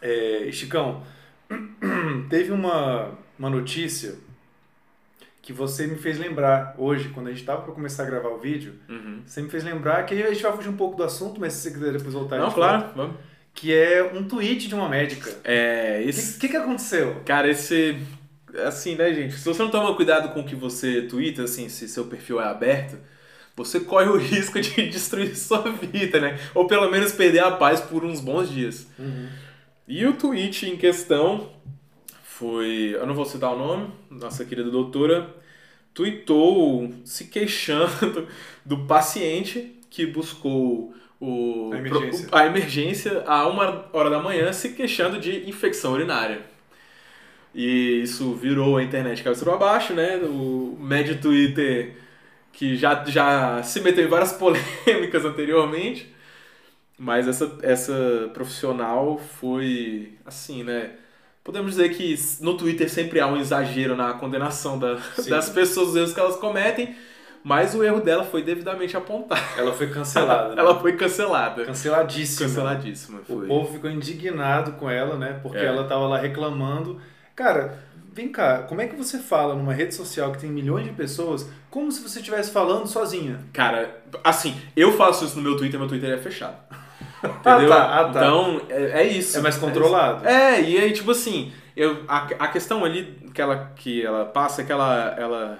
É, 0.00 0.48
Chicão, 0.52 1.02
teve 2.30 2.52
uma, 2.52 3.10
uma 3.38 3.50
notícia 3.50 4.14
que 5.46 5.52
você 5.52 5.86
me 5.86 5.94
fez 5.94 6.18
lembrar 6.18 6.74
hoje, 6.76 7.10
quando 7.10 7.28
a 7.28 7.30
gente 7.30 7.38
estava 7.38 7.62
para 7.62 7.72
começar 7.72 8.02
a 8.02 8.06
gravar 8.06 8.30
o 8.30 8.38
vídeo. 8.40 8.74
Uhum. 8.88 9.22
Você 9.24 9.40
me 9.40 9.48
fez 9.48 9.62
lembrar 9.62 10.04
que 10.04 10.20
a 10.20 10.32
gente 10.32 10.42
vai 10.42 10.52
fugir 10.52 10.68
um 10.68 10.76
pouco 10.76 10.96
do 10.96 11.04
assunto, 11.04 11.40
mas 11.40 11.52
se 11.52 11.60
você 11.60 11.70
quiser 11.70 11.92
depois 11.92 12.14
voltar 12.14 12.34
a 12.34 12.38
Não, 12.40 12.50
claro, 12.50 12.80
volta, 12.80 12.94
vamos. 12.96 13.16
Que 13.54 13.72
é 13.72 14.10
um 14.12 14.24
tweet 14.24 14.66
de 14.66 14.74
uma 14.74 14.88
médica. 14.88 15.32
É, 15.44 16.02
O 16.04 16.08
esse. 16.08 16.32
que, 16.32 16.40
que, 16.40 16.48
que 16.48 16.56
aconteceu? 16.56 17.22
Cara, 17.24 17.48
esse. 17.48 17.96
Assim, 18.66 18.96
né, 18.96 19.14
gente? 19.14 19.34
Se 19.34 19.44
você 19.44 19.62
não 19.62 19.70
toma 19.70 19.94
cuidado 19.94 20.30
com 20.34 20.40
o 20.40 20.44
que 20.44 20.56
você 20.56 21.02
twitta, 21.02 21.44
assim, 21.44 21.68
se 21.68 21.88
seu 21.88 22.06
perfil 22.06 22.40
é 22.40 22.44
aberto, 22.44 22.98
você 23.54 23.78
corre 23.78 24.08
o 24.08 24.16
risco 24.18 24.60
de 24.60 24.88
destruir 24.90 25.36
sua 25.36 25.62
vida, 25.70 26.18
né? 26.18 26.40
Ou 26.56 26.66
pelo 26.66 26.90
menos 26.90 27.12
perder 27.12 27.44
a 27.44 27.52
paz 27.52 27.80
por 27.80 28.04
uns 28.04 28.20
bons 28.20 28.50
dias. 28.50 28.88
E 29.86 30.04
o 30.04 30.14
tweet 30.14 30.68
em 30.68 30.76
questão 30.76 31.48
foi. 32.24 32.96
Eu 32.96 33.06
não 33.06 33.14
vou 33.14 33.24
citar 33.24 33.52
o 33.54 33.56
nome, 33.56 33.92
nossa 34.10 34.44
querida 34.44 34.72
doutora 34.72 35.35
tweetou 35.96 36.92
se 37.04 37.24
queixando 37.26 38.28
do 38.64 38.86
paciente 38.86 39.74
que 39.90 40.06
buscou 40.06 40.94
o, 41.18 41.70
A 41.72 41.78
emergência. 41.78 42.28
a 42.30 42.46
emergência 42.46 43.24
a 43.26 43.48
uma 43.48 43.88
hora 43.94 44.10
da 44.10 44.20
manhã 44.22 44.52
se 44.52 44.74
queixando 44.74 45.18
de 45.18 45.48
infecção 45.48 45.94
urinária. 45.94 46.42
E 47.54 48.02
isso 48.02 48.34
virou 48.34 48.76
a 48.76 48.82
internet 48.82 49.22
cabeça 49.22 49.44
para 49.44 49.56
baixo, 49.56 49.94
né? 49.94 50.18
O 50.18 50.76
médio 50.78 51.18
Twitter 51.20 51.96
que 52.52 52.76
já, 52.76 53.04
já 53.06 53.62
se 53.62 53.80
meteu 53.80 54.04
em 54.04 54.08
várias 54.08 54.32
polêmicas 54.36 55.24
anteriormente. 55.24 56.14
Mas 56.98 57.28
essa, 57.28 57.58
essa 57.62 58.30
profissional 58.34 59.18
foi 59.18 60.14
assim, 60.24 60.62
né? 60.64 60.92
Podemos 61.46 61.70
dizer 61.76 61.90
que 61.90 62.18
no 62.40 62.56
Twitter 62.56 62.90
sempre 62.90 63.20
há 63.20 63.26
um 63.28 63.36
exagero 63.36 63.94
na 63.94 64.12
condenação 64.14 64.76
da- 64.80 64.98
das 65.28 65.48
pessoas, 65.48 65.90
os 65.90 65.96
erros 65.96 66.12
que 66.12 66.18
elas 66.18 66.34
cometem, 66.36 66.96
mas 67.44 67.72
o 67.72 67.84
erro 67.84 68.00
dela 68.00 68.24
foi 68.24 68.42
devidamente 68.42 68.96
apontado. 68.96 69.40
Ela 69.56 69.72
foi 69.72 69.86
cancelada. 69.88 70.48
né? 70.56 70.60
Ela 70.60 70.80
foi 70.80 70.96
cancelada. 70.96 71.64
Canceladíssima. 71.64 72.48
Canceladíssima. 72.48 73.20
O 73.20 73.24
Foi. 73.38 73.46
povo 73.46 73.72
ficou 73.72 73.88
indignado 73.88 74.72
com 74.72 74.90
ela, 74.90 75.16
né? 75.16 75.38
Porque 75.40 75.58
É. 75.58 75.66
ela 75.66 75.84
tava 75.84 76.08
lá 76.08 76.18
reclamando. 76.18 77.00
Cara, 77.36 77.78
vem 78.12 78.28
cá, 78.28 78.64
como 78.68 78.80
é 78.80 78.88
que 78.88 78.96
você 78.96 79.20
fala 79.20 79.54
numa 79.54 79.72
rede 79.72 79.94
social 79.94 80.32
que 80.32 80.38
tem 80.40 80.50
milhões 80.50 80.84
de 80.84 80.92
pessoas 80.92 81.48
como 81.70 81.92
se 81.92 82.02
você 82.02 82.18
estivesse 82.18 82.50
falando 82.50 82.86
sozinha? 82.88 83.38
Cara, 83.52 84.00
assim, 84.24 84.56
eu 84.74 84.96
faço 84.96 85.24
isso 85.26 85.36
no 85.36 85.42
meu 85.42 85.56
Twitter, 85.56 85.78
meu 85.78 85.88
Twitter 85.88 86.10
é 86.10 86.16
fechado. 86.18 86.56
Entendeu? 87.28 87.68
tá, 87.68 88.00
ah, 88.00 88.04
tá. 88.04 88.18
Então, 88.20 88.60
é, 88.68 89.02
é 89.02 89.06
isso. 89.06 89.38
É 89.38 89.40
mais 89.40 89.56
controlado. 89.56 90.26
É, 90.26 90.60
e 90.60 90.78
aí, 90.78 90.92
tipo 90.92 91.10
assim, 91.10 91.52
eu, 91.76 92.04
a, 92.08 92.18
a 92.38 92.48
questão 92.48 92.84
ali 92.84 93.18
que 93.34 93.40
ela, 93.40 93.72
que 93.76 94.04
ela 94.04 94.24
passa 94.24 94.62
é 94.62 94.64
que 94.64 94.72
ela, 94.72 95.14
ela 95.18 95.58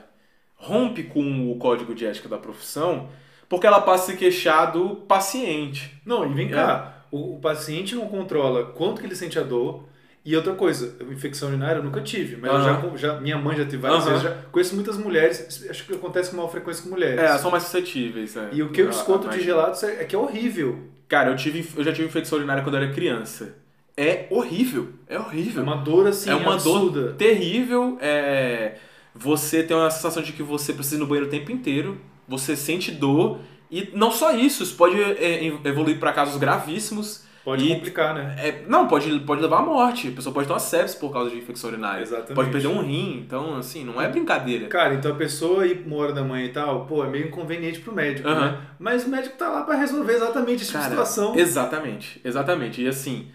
rompe 0.56 1.04
com 1.04 1.50
o 1.52 1.56
código 1.56 1.94
de 1.94 2.06
ética 2.06 2.28
da 2.28 2.38
profissão 2.38 3.08
porque 3.48 3.66
ela 3.66 3.80
passa 3.80 4.04
a 4.04 4.06
se 4.12 4.16
queixar 4.16 4.72
do 4.72 4.96
paciente. 4.96 6.00
Não, 6.04 6.24
e 6.28 6.34
vem 6.34 6.48
É. 6.48 6.50
cá, 6.50 7.04
o, 7.10 7.36
o 7.36 7.40
paciente 7.40 7.94
não 7.94 8.06
controla 8.08 8.64
quanto 8.64 9.00
que 9.00 9.06
ele 9.06 9.14
sente 9.14 9.38
a 9.38 9.42
dor. 9.42 9.84
E 10.26 10.34
outra 10.34 10.54
coisa, 10.54 10.96
infecção 11.08 11.48
urinária 11.50 11.78
eu 11.78 11.84
nunca 11.84 12.00
tive, 12.00 12.36
mas 12.36 12.50
eu 12.50 12.56
Aham. 12.56 12.96
já, 12.96 13.14
já- 13.14 13.20
minha 13.20 13.38
mãe 13.38 13.56
já 13.56 13.64
teve 13.64 13.76
várias 13.78 14.02
Aham. 14.02 14.10
vezes. 14.10 14.22
Já, 14.24 14.34
conheço 14.50 14.74
muitas 14.74 14.98
mulheres, 14.98 15.64
acho 15.70 15.86
que 15.86 15.94
acontece 15.94 16.30
com 16.30 16.36
maior 16.36 16.48
frequência 16.50 16.82
com 16.82 16.88
mulheres. 16.90 17.20
É, 17.20 17.38
são 17.38 17.48
mais 17.50 17.62
suscetíveis. 17.62 18.34
né? 18.34 18.48
E 18.52 18.60
o 18.60 18.70
que 18.70 18.80
eu 18.82 18.90
escuto 18.90 19.28
de 19.28 19.40
relatos 19.40 19.84
é, 19.84 20.02
é 20.02 20.04
que 20.04 20.16
é 20.16 20.18
horrível. 20.18 20.80
Cara, 21.06 21.30
eu, 21.30 21.36
tive, 21.36 21.64
eu 21.76 21.84
já 21.84 21.92
tive 21.92 22.08
infecção 22.08 22.38
urinária 22.38 22.64
quando 22.64 22.76
eu 22.76 22.82
era 22.82 22.92
criança. 22.92 23.54
É 23.96 24.26
horrível. 24.28 24.88
É 25.08 25.14
É 25.14 25.18
horrível. 25.20 25.62
uma 25.62 25.76
dor 25.76 26.08
assim, 26.08 26.28
é 26.28 26.34
uma 26.34 26.54
absurda. 26.54 27.02
dor 27.02 27.12
terrível. 27.14 27.96
É... 28.00 28.74
Você 29.14 29.62
tem 29.62 29.76
uma 29.76 29.90
sensação 29.90 30.22
de 30.22 30.32
que 30.32 30.42
você 30.42 30.72
precisa 30.72 30.96
ir 30.96 30.98
no 30.98 31.06
banheiro 31.06 31.28
o 31.28 31.30
tempo 31.30 31.52
inteiro. 31.52 31.98
Você 32.28 32.56
sente 32.56 32.90
dor. 32.90 33.38
E 33.70 33.90
não 33.94 34.10
só 34.10 34.32
isso, 34.36 34.62
isso 34.64 34.74
pode 34.76 35.00
é, 35.00 35.46
evoluir 35.64 35.98
para 36.00 36.12
casos 36.12 36.36
gravíssimos. 36.36 37.24
Pode 37.46 37.64
E- 37.64 37.74
complicar, 37.76 38.12
né? 38.12 38.34
É, 38.40 38.64
não, 38.66 38.88
pode, 38.88 39.20
pode 39.20 39.40
levar 39.40 39.58
à 39.60 39.62
morte. 39.62 40.08
A 40.08 40.10
pessoa 40.10 40.34
pode 40.34 40.48
ter 40.48 40.52
uma 40.52 40.58
sepsis 40.58 40.96
por 40.96 41.12
causa 41.12 41.30
de 41.30 41.38
infecção 41.38 41.70
urinária. 41.70 42.02
Exatamente. 42.02 42.34
Pode 42.34 42.50
perder 42.50 42.66
um 42.66 42.82
rim. 42.82 43.22
Então, 43.24 43.56
assim, 43.56 43.84
não 43.84 44.02
é 44.02 44.08
brincadeira. 44.08 44.66
Cara, 44.66 44.94
então 44.94 45.12
a 45.12 45.14
pessoa 45.14 45.64
ir 45.64 45.84
uma 45.86 45.94
hora 45.94 46.12
da 46.12 46.24
manhã 46.24 46.44
e 46.44 46.48
tal, 46.48 46.86
pô, 46.86 47.04
é 47.04 47.08
meio 47.08 47.28
inconveniente 47.28 47.78
pro 47.78 47.94
médico, 47.94 48.26
Aham. 48.28 48.50
né? 48.50 48.60
Mas 48.80 49.04
o 49.04 49.08
médico 49.08 49.36
tá 49.38 49.48
lá 49.48 49.62
pra 49.62 49.76
resolver 49.76 50.14
exatamente 50.14 50.64
essa 50.64 50.72
Cara, 50.72 50.90
situação. 50.90 51.36
Exatamente, 51.36 52.20
exatamente. 52.24 52.82
E 52.82 52.88
assim, 52.88 53.28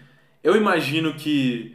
eu 0.44 0.54
imagino 0.56 1.14
que 1.14 1.74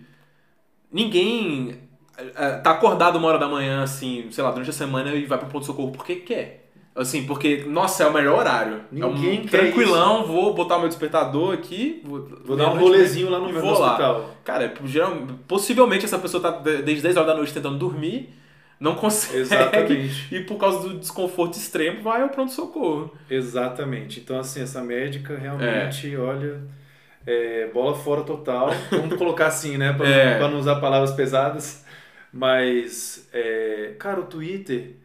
ninguém 0.91 1.80
eh, 2.17 2.52
tá 2.58 2.69
acordado 2.69 3.17
uma 3.17 3.30
hora 3.30 3.39
da 3.39 3.47
manhã, 3.47 3.82
assim, 3.82 4.28
sei 4.30 4.43
lá, 4.43 4.52
durante 4.52 4.69
a 4.69 4.73
semana 4.73 5.12
e 5.13 5.26
vai 5.26 5.39
pro 5.39 5.47
ponto-socorro 5.47 5.91
porque 5.91 6.17
quer. 6.17 6.66
Assim, 6.97 7.25
porque, 7.27 7.63
nossa, 7.67 8.03
é 8.03 8.07
o 8.07 8.12
melhor 8.13 8.39
horário. 8.39 8.81
Ninguém 8.91 9.38
é 9.38 9.41
um 9.41 9.45
tranquilão, 9.45 10.25
vou 10.25 10.53
botar 10.55 10.79
meu 10.79 10.88
despertador 10.88 11.53
aqui. 11.53 12.01
Vou, 12.03 12.27
Vou 12.43 12.57
dar 12.57 12.71
um 12.73 12.77
rolezinho 12.79 13.29
lá 13.29 13.39
no, 13.39 13.51
no 13.51 13.62
vou 13.62 13.77
lá. 13.79 13.91
hospital. 13.91 14.36
Cara, 14.43 14.65
é, 14.65 14.88
geral, 14.88 15.15
possivelmente 15.47 16.05
essa 16.05 16.17
pessoa 16.17 16.41
tá 16.41 16.49
de- 16.49 16.81
desde 16.81 17.03
10 17.03 17.15
horas 17.15 17.27
da 17.27 17.36
noite 17.36 17.53
tentando 17.53 17.77
dormir, 17.77 18.33
não 18.79 18.95
consegue. 18.95 19.39
Exatamente. 19.41 20.27
E 20.36 20.39
por 20.41 20.57
causa 20.57 20.89
do 20.89 20.97
desconforto 20.97 21.53
extremo, 21.53 22.01
vai 22.01 22.21
ao 22.23 22.29
pronto-socorro. 22.29 23.13
Exatamente. 23.29 24.19
Então, 24.19 24.39
assim, 24.39 24.62
essa 24.63 24.81
médica 24.81 25.38
realmente, 25.38 26.15
olha, 26.17 26.62
é, 27.27 27.69
bola 27.71 27.95
fora 27.95 28.21
total. 28.23 28.71
Vamos 28.89 29.15
colocar 29.17 29.47
assim, 29.47 29.77
né? 29.77 29.93
Pra, 29.93 30.07
É. 30.07 30.38
pra 30.39 30.47
não 30.49 30.57
usar 30.60 30.77
palavras 30.77 31.12
pesadas. 31.12 31.86
Mas, 32.33 33.27
é, 33.33 33.93
cara, 33.99 34.19
o 34.19 34.23
Twitter. 34.25 34.95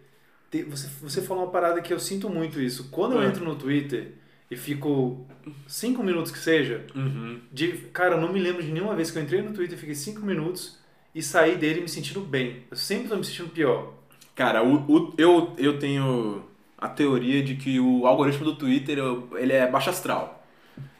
Você, 0.68 0.88
você 1.00 1.22
falou 1.22 1.44
uma 1.44 1.50
parada 1.50 1.80
que 1.80 1.92
eu 1.92 1.98
sinto 1.98 2.28
muito 2.28 2.60
isso. 2.60 2.88
Quando 2.90 3.14
eu 3.14 3.22
É. 3.22 3.26
entro 3.26 3.44
no 3.44 3.54
Twitter 3.56 4.12
e 4.50 4.56
fico 4.56 5.26
cinco 5.66 6.02
minutos 6.02 6.30
que 6.30 6.38
seja, 6.38 6.84
Uhum. 6.94 7.40
de, 7.50 7.68
cara, 7.92 8.16
eu 8.16 8.20
não 8.20 8.32
me 8.32 8.38
lembro 8.40 8.62
de 8.62 8.70
nenhuma 8.70 8.94
vez 8.94 9.10
que 9.10 9.18
eu 9.18 9.22
entrei 9.22 9.40
no 9.40 9.52
Twitter, 9.54 9.78
fiquei 9.78 9.94
cinco 9.94 10.20
minutos 10.26 10.78
e 11.14 11.22
saí 11.22 11.56
dele 11.56 11.80
me 11.80 11.88
sentindo 11.88 12.20
bem. 12.20 12.64
Eu 12.70 12.76
sempre 12.76 13.08
tô 13.08 13.16
me 13.16 13.24
sentindo 13.24 13.48
pior. 13.48 13.94
Cara, 14.34 14.62
o, 14.62 14.74
o- 14.90 15.14
eu, 15.16 15.52
eu 15.56 15.78
tenho 15.78 16.44
a 16.76 16.88
teoria 16.88 17.42
de 17.42 17.54
que 17.54 17.78
o 17.80 18.06
algoritmo 18.06 18.44
do 18.44 18.54
Twitter 18.56 18.98
ele 19.36 19.52
é 19.52 19.66
baixo 19.70 19.88
astral. 19.90 20.44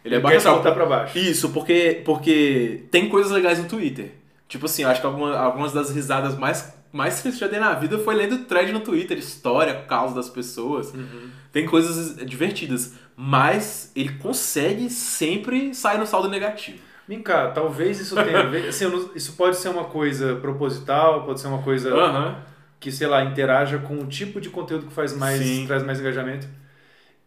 Ele 0.05 0.15
é 0.17 0.21
baixo 0.21 0.37
astral. 0.39 0.55
saltar 0.57 0.75
pra 0.75 0.87
baixo. 0.87 1.19
Isso, 1.19 1.51
porque, 1.51 2.03
porque 2.05 2.85
tem 2.91 3.09
coisas 3.09 3.31
legais 3.33 3.59
no 3.59 3.69
Twitter. 3.69 4.13
Tipo 4.49 4.67
assim, 4.67 4.83
eu 4.83 4.89
acho 4.91 5.01
que 5.01 5.07
alguma, 5.07 5.37
algumas 5.37 5.73
das 5.73 5.91
risadas 5.91 6.37
mais, 6.37 6.75
mais 6.93 7.21
que 7.23 7.29
eu 7.29 7.33
já 7.33 7.47
dei 7.47 7.59
na 7.59 7.75
vida 7.75 7.99
foi 7.99 8.15
lendo 8.15 8.39
thread 8.45 8.71
no 8.73 8.81
Twitter, 8.81 9.17
história, 9.19 9.75
caos 9.89 10.15
das 10.15 10.29
pessoas. 10.29 10.93
Uhum. 10.93 11.31
Tem 11.51 11.67
coisas 11.67 12.17
divertidas. 12.27 12.95
Mas 13.17 13.91
ele 13.97 14.11
consegue 14.15 14.89
sempre 14.91 15.75
sair 15.75 15.99
no 15.99 16.07
saldo 16.07 16.29
negativo. 16.29 16.79
Vem 17.09 17.23
cá, 17.23 17.51
talvez 17.51 17.99
isso 18.01 18.15
tenha 18.15 18.41
a 18.41 18.43
ver. 18.45 18.69
Assim, 18.71 18.87
não- 18.87 19.11
isso 19.15 19.33
pode 19.35 19.57
ser 19.57 19.69
uma 19.69 19.85
coisa 19.85 20.37
proposital, 20.37 21.25
pode 21.25 21.41
ser 21.41 21.49
uma 21.49 21.63
coisa 21.63 21.93
Aham. 21.95 22.37
que, 22.81 22.91
sei 22.93 23.07
lá, 23.07 23.25
interaja 23.25 23.79
com 23.79 23.99
o 23.99 24.07
tipo 24.07 24.41
de 24.41 24.49
conteúdo 24.51 24.87
que 24.87 24.93
faz 24.93 25.15
mais, 25.17 25.39
Sim. 25.41 25.67
traz 25.67 25.83
mais 25.83 25.99
engajamento. 26.01 26.47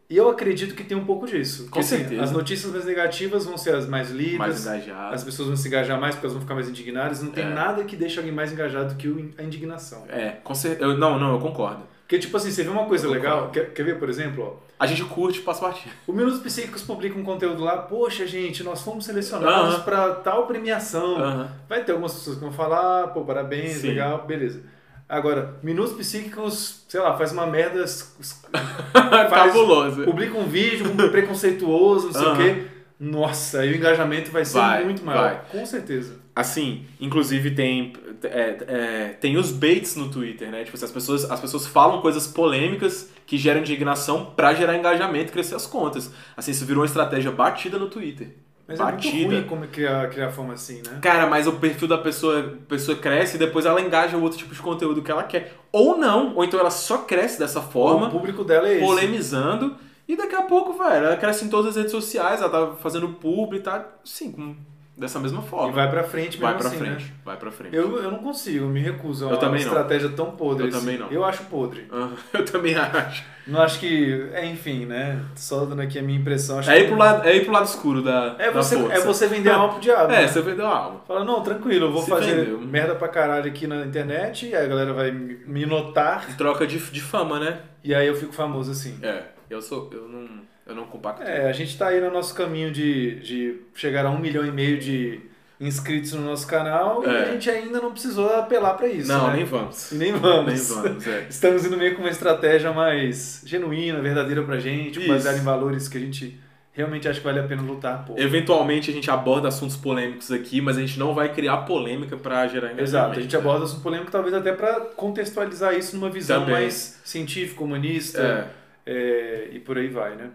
E 0.09 0.15
eu 0.17 0.29
acredito 0.29 0.75
que 0.75 0.83
tem 0.83 0.95
um 0.95 1.03
pouco 1.05 1.25
disso. 1.25 1.67
Com 1.71 1.79
assim, 1.79 1.97
certeza. 1.97 2.21
as 2.23 2.31
notícias 2.31 2.71
mais 2.71 2.85
negativas 2.85 3.45
vão 3.45 3.57
ser 3.57 3.73
as 3.73 3.87
mais 3.87 4.11
lidas, 4.11 4.37
Mais 4.37 4.61
engajado. 4.65 5.15
as 5.15 5.23
pessoas 5.23 5.47
vão 5.47 5.57
se 5.57 5.67
engajar 5.67 5.99
mais 5.99 6.13
porque 6.15 6.27
elas 6.27 6.33
vão 6.33 6.41
ficar 6.41 6.53
mais 6.53 6.69
indignadas. 6.69 7.23
Não 7.23 7.31
tem 7.31 7.43
É. 7.45 7.49
nada 7.49 7.83
que 7.83 7.95
deixe 7.95 8.17
alguém 8.19 8.31
mais 8.33 8.51
engajado 8.53 8.93
do 8.93 8.95
que 8.95 9.33
a 9.37 9.41
indignação. 9.43 10.05
É, 10.07 10.37
com 10.43 10.53
cer- 10.53 10.77
eu, 10.79 10.95
não, 10.97 11.17
não, 11.17 11.33
eu 11.33 11.39
concordo. 11.39 11.81
Porque, 12.03 12.19
tipo 12.19 12.37
assim, 12.37 12.51
você 12.51 12.61
vê 12.61 12.69
uma 12.69 12.85
coisa 12.85 13.07
Eu 13.07 13.11
legal, 13.11 13.49
quer, 13.49 13.73
quer 13.73 13.81
ver, 13.83 13.97
por 13.97 14.07
exemplo, 14.07 14.59
ó, 14.61 14.65
A 14.77 14.85
gente 14.85 15.03
curte 15.05 15.41
passa 15.41 15.61
partida. 15.61 15.91
o 16.05 16.13
Minutos 16.13 16.39
Psíquicos 16.39 16.83
publica 16.83 17.17
um 17.17 17.23
conteúdo 17.23 17.63
lá, 17.63 17.77
poxa, 17.77 18.27
gente, 18.27 18.61
nós 18.63 18.83
fomos 18.83 19.05
selecionados 19.05 19.73
Aham. 19.77 19.83
pra 19.83 20.11
tal 20.15 20.45
premiação. 20.45 21.17
Aham. 21.17 21.49
Vai 21.67 21.83
ter 21.83 21.93
algumas 21.93 22.13
pessoas 22.13 22.35
que 22.37 22.43
vão 22.43 22.51
falar, 22.53 23.07
pô, 23.07 23.21
parabéns, 23.21 23.77
Sim. 23.77 23.87
legal, 23.87 24.23
beleza. 24.27 24.61
Agora, 25.07 25.55
Minutos 25.61 25.93
Psíquicos, 25.93 26.83
sei 26.87 26.99
lá, 26.99 27.15
faz 27.15 27.31
uma 27.31 27.45
merda, 27.45 27.85
Cabuloso. 29.29 30.03
publica 30.03 30.37
um 30.37 30.47
vídeo 30.47 30.87
um 30.91 30.95
preconceituoso, 31.09 32.07
não 32.07 32.13
sei 32.13 32.21
o 32.23 32.25
Aham. 32.29 32.37
quê. 32.37 32.63
Nossa, 32.99 33.59
aí 33.59 33.71
o 33.73 33.75
engajamento 33.75 34.31
vai 34.31 34.45
ser 34.45 34.57
Vai, 34.57 34.83
muito 34.85 35.03
maior. 35.03 35.21
vai. 35.21 35.41
Com 35.51 35.65
certeza. 35.65 36.17
Assim, 36.35 36.85
inclusive 36.99 37.51
tem, 37.51 37.93
é, 38.23 38.57
é, 38.67 39.07
tem 39.19 39.37
os 39.37 39.51
baits 39.51 39.95
no 39.95 40.09
Twitter, 40.09 40.49
né? 40.49 40.63
Tipo, 40.63 40.77
as 40.83 40.91
pessoas, 40.91 41.29
as 41.29 41.39
pessoas 41.39 41.67
falam 41.67 42.01
coisas 42.01 42.25
polêmicas 42.25 43.09
que 43.25 43.37
geram 43.37 43.59
indignação 43.61 44.33
pra 44.35 44.53
gerar 44.53 44.77
engajamento 44.77 45.29
e 45.29 45.33
crescer 45.33 45.55
as 45.55 45.67
contas. 45.67 46.09
Assim, 46.37 46.51
isso 46.51 46.65
virou 46.65 46.81
uma 46.81 46.85
estratégia 46.87 47.31
batida 47.31 47.77
no 47.77 47.89
Twitter. 47.89 48.29
Mas 48.67 48.79
é 48.79 48.83
batida. 48.83 49.15
muito 49.15 49.31
ruim 49.35 49.43
como 49.47 49.67
criar, 49.67 50.09
criar 50.09 50.31
fama 50.31 50.53
assim, 50.53 50.81
né? 50.85 50.99
Cara, 51.01 51.27
mas 51.27 51.45
o 51.45 51.53
perfil 51.53 51.87
da 51.87 51.97
pessoa, 51.99 52.57
pessoa 52.67 52.97
cresce 52.97 53.35
e 53.35 53.39
depois 53.39 53.65
ela 53.65 53.79
engaja 53.79 54.17
o 54.17 54.21
outro 54.23 54.37
tipo 54.39 54.53
de 54.55 54.61
conteúdo 54.61 55.01
que 55.03 55.11
ela 55.11 55.23
quer. 55.23 55.53
Ou 55.71 55.97
não, 55.97 56.35
ou 56.35 56.43
então 56.43 56.59
ela 56.59 56.71
só 56.71 56.99
cresce 56.99 57.37
dessa 57.37 57.59
O 57.59 57.63
forma, 57.63 58.09
público 58.09 58.43
dela 58.43 58.67
é 58.67 58.73
esse. 58.77 58.83
polemizando, 58.83 59.75
e 60.07 60.15
daqui 60.15 60.35
a 60.35 60.41
pouco, 60.43 60.73
velho, 60.73 61.05
ela 61.05 61.17
cresce 61.17 61.45
em 61.45 61.49
todas 61.49 61.71
as 61.71 61.75
redes 61.75 61.91
sociais, 61.91 62.41
ela 62.41 62.49
tá 62.49 62.75
fazendo 62.77 63.07
publi 63.09 63.57
e 63.59 63.61
tá, 63.61 63.85
sim, 64.03 64.31
com- 64.31 64.55
dessa 64.97 65.19
mesma 65.19 65.41
forma. 65.41 65.69
E 65.69 65.73
vai 65.73 65.89
pra 65.89 66.03
frente 66.03 66.31
mesmo 66.39 66.43
Vai 66.45 66.57
pra 66.57 66.67
assim, 66.67 66.77
frente, 66.77 67.03
né? 67.03 67.11
vai 67.25 67.37
pra 67.37 67.51
frente. 67.51 67.75
Eu, 67.75 67.97
eu 68.01 68.11
não 68.11 68.19
consigo, 68.19 68.65
eu 68.65 68.69
me 68.69 68.79
recuso 68.79 69.27
a 69.27 69.31
Eu 69.31 69.37
uma 69.37 69.49
não. 69.49 69.55
estratégia 69.55 70.09
tão 70.09 70.31
podre 70.31 70.63
Eu 70.65 70.69
assim. 70.69 70.79
também 70.79 70.97
não. 70.97 71.11
Eu 71.11 71.23
acho 71.25 71.43
podre. 71.43 71.85
Ah, 71.91 72.09
Eu 72.33 72.45
também 72.45 72.75
acho. 72.75 73.23
Não 73.47 73.61
acho 73.61 73.79
que. 73.79 74.29
É, 74.33 74.45
enfim, 74.45 74.85
né? 74.85 75.19
Só 75.35 75.65
dando 75.65 75.81
aqui 75.81 75.99
a 75.99 76.01
minha 76.01 76.17
impressão. 76.19 76.57
Acho 76.59 76.71
É 76.71 76.79
ir 76.79 76.83
que- 76.83 76.87
pro 76.87 76.97
lado, 76.97 77.27
é 77.27 77.35
ir 77.35 77.43
pro 77.43 77.53
lado 77.53 77.65
escuro 77.65 78.01
da, 78.01 78.35
É 78.39 78.51
da 78.51 78.63
você, 78.63 78.75
força. 78.77 78.93
é 78.95 78.99
você 79.01 79.27
vender 79.27 79.49
a 79.51 79.55
alma 79.57 79.73
pro 79.73 79.81
diabo. 79.81 80.11
É, 80.13 80.21
né? 80.21 80.27
você 80.27 80.41
vendeu 80.41 80.65
a 80.65 80.75
alma. 80.77 81.01
Fala, 81.07 81.23
não, 81.23 81.41
tranquilo, 81.43 81.85
eu 81.87 81.91
vou 81.91 82.01
Se 82.01 82.09
fazer 82.09 82.35
vendeu. 82.37 82.59
merda 82.61 82.95
pra 82.95 83.07
caralho 83.07 83.45
aqui 83.47 83.67
na 83.67 83.85
internet, 83.85 84.47
e 84.47 84.55
a 84.55 84.65
galera 84.65 84.93
vai 84.93 85.11
me 85.11 85.65
notar, 85.65 86.25
troca 86.37 86.65
de, 86.65 86.79
de 86.79 87.01
fama, 87.01 87.39
né? 87.39 87.59
e 87.83 87.93
aí 87.93 88.07
eu 88.07 88.15
fico 88.15 88.33
famoso 88.33 88.71
assim. 88.71 88.97
É, 89.03 89.23
eu 89.49 89.61
sou. 89.61 89.89
Eu 89.93 90.07
não. 90.07 90.27
Eu 90.65 90.73
não 90.75 90.85
compacto. 90.85 91.21
É, 91.23 91.47
a 91.49 91.53
gente 91.53 91.77
tá 91.77 91.87
aí 91.89 92.01
no 92.01 92.09
nosso 92.11 92.33
caminho 92.33 92.71
de, 92.71 93.15
de 93.19 93.55
chegar 93.75 94.05
a 94.05 94.09
um 94.09 94.17
milhão 94.19 94.45
e 94.45 94.51
meio 94.51 94.79
de 94.79 95.19
inscritos 95.59 96.11
no 96.13 96.21
nosso 96.21 96.45
canal 96.47 97.03
e 97.03 97.07
É. 97.07 97.21
a 97.21 97.31
gente 97.31 97.49
ainda 97.49 97.79
não 97.79 97.91
precisou 97.91 98.27
apelar 98.35 98.73
pra 98.73 98.87
isso. 98.87 99.07
não, 99.07 99.27
né? 99.27 99.35
nem 99.37 99.45
vamos. 99.45 99.91
E 99.91 99.95
nem 99.95 100.11
vamos. 100.11 100.53
Nem 100.53 100.83
vamos, 100.83 101.07
é. 101.07 101.27
Estamos 101.29 101.65
indo 101.65 101.77
meio 101.77 101.95
com 101.95 102.01
uma 102.01 102.09
estratégia 102.09 102.73
mais 102.73 103.41
genuína, 103.45 104.01
verdadeira 104.01 104.43
pra 104.43 104.59
gente, 104.59 104.99
Isso. 104.99 105.07
baseada 105.07 105.37
em 105.37 105.41
valores 105.43 105.87
que 105.87 105.97
a 105.97 106.01
gente 106.01 106.37
realmente 106.73 107.07
acha 107.07 107.19
que 107.19 107.25
vale 107.25 107.39
a 107.39 107.43
pena 107.43 107.61
lutar 107.61 108.03
por. 108.03 108.19
Eventualmente 108.19 108.91
a 108.91 108.93
gente 108.93 109.09
aborda 109.09 109.47
assuntos 109.47 109.77
polêmicos 109.77 110.29
aqui, 110.29 110.59
mas 110.59 110.77
a 110.77 110.81
gente 110.81 110.99
não 110.99 111.13
vai 111.13 111.31
criar 111.31 111.57
polêmica 111.59 112.17
pra 112.17 112.45
gerar 112.47 112.73
engajamento. 112.73 112.81
Exato, 112.83 113.19
a 113.19 113.21
gente 113.21 113.37
aborda 113.37 113.63
assunto 113.63 113.81
polêmico 113.81 114.11
talvez 114.11 114.33
até 114.33 114.51
pra 114.51 114.81
contextualizar 114.81 115.73
isso 115.73 115.95
numa 115.95 116.09
visão 116.09 116.41
Também. 116.41 116.55
mais 116.55 116.99
científica, 117.05 117.63
humanista 117.63 118.51
É. 118.85 118.91
é, 118.91 119.49
e 119.53 119.59
por 119.59 119.77
aí 119.77 119.87
vai, 119.87 120.15
né? 120.17 120.31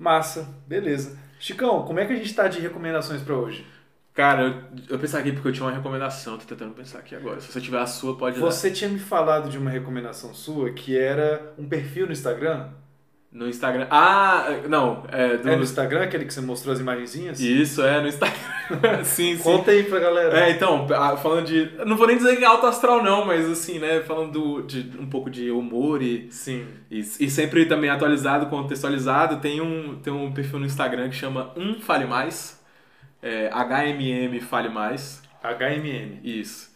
Massa, 0.00 0.48
beleza. 0.66 1.18
Chicão, 1.38 1.82
como 1.84 2.00
é 2.00 2.06
que 2.06 2.14
a 2.14 2.16
gente 2.16 2.34
tá 2.34 2.48
de 2.48 2.58
recomendações 2.58 3.20
pra 3.20 3.34
hoje? 3.34 3.66
Cara, 4.14 4.42
eu, 4.42 4.94
eu 4.94 4.98
pensei 4.98 5.20
aqui 5.20 5.30
porque 5.30 5.48
eu 5.48 5.52
tinha 5.52 5.66
uma 5.66 5.76
recomendação, 5.76 6.38
tô 6.38 6.46
tentando 6.46 6.72
pensar 6.74 7.00
aqui 7.00 7.14
agora. 7.14 7.38
Se 7.38 7.52
você 7.52 7.60
tiver 7.60 7.78
a 7.78 7.86
sua, 7.86 8.16
pode 8.16 8.40
dar. 8.40 8.46
Você 8.46 8.70
tinha 8.70 8.88
me 8.88 8.98
falado 8.98 9.50
de 9.50 9.58
uma 9.58 9.68
recomendação 9.68 10.32
sua 10.32 10.70
que 10.72 10.98
era 10.98 11.52
um 11.58 11.68
perfil 11.68 12.06
no 12.06 12.12
Instagram? 12.12 12.70
No 13.32 13.48
Instagram. 13.48 13.86
Ah, 13.90 14.44
não. 14.68 15.04
É, 15.12 15.36
do... 15.36 15.48
É 15.48 15.54
no 15.56 15.62
Instagram, 15.62 16.02
aquele 16.02 16.24
que 16.24 16.34
você 16.34 16.40
mostrou 16.40 16.72
as 16.74 16.80
imagenzinhas? 16.80 17.38
Isso, 17.38 17.80
é, 17.80 18.00
no 18.00 18.08
Instagram. 18.08 18.38
sim, 19.04 19.36
sim. 19.36 19.42
Conta 19.42 19.70
aí 19.70 19.84
pra 19.84 20.00
galera. 20.00 20.40
É, 20.40 20.50
então, 20.50 20.84
falando 21.22 21.46
de. 21.46 21.70
Não 21.86 21.96
vou 21.96 22.08
nem 22.08 22.16
dizer 22.16 22.36
que 22.36 22.42
é 22.42 22.46
alto 22.46 22.66
astral, 22.66 23.04
não, 23.04 23.24
mas 23.24 23.48
assim, 23.48 23.78
né? 23.78 24.00
Falando 24.00 24.32
do- 24.32 24.62
de 24.62 24.98
um 24.98 25.06
pouco 25.08 25.30
de 25.30 25.48
humor 25.50 26.02
e, 26.02 26.26
Sim. 26.32 26.66
e, 26.90 26.98
e 26.98 27.30
sempre 27.30 27.66
também 27.66 27.88
atualizado, 27.88 28.46
contextualizado, 28.46 29.36
tem 29.36 29.60
um, 29.60 30.00
tem 30.00 30.12
um 30.12 30.32
perfil 30.32 30.58
no 30.58 30.66
Instagram 30.66 31.08
que 31.08 31.14
chama 31.14 31.52
Um 31.56 31.80
Fale 31.80 32.06
Mais. 32.06 32.60
É, 33.22 33.48
HMM 33.50 34.40
Fale 34.40 34.70
Mais. 34.70 35.22
HMM. 35.42 36.18
Isso. 36.24 36.69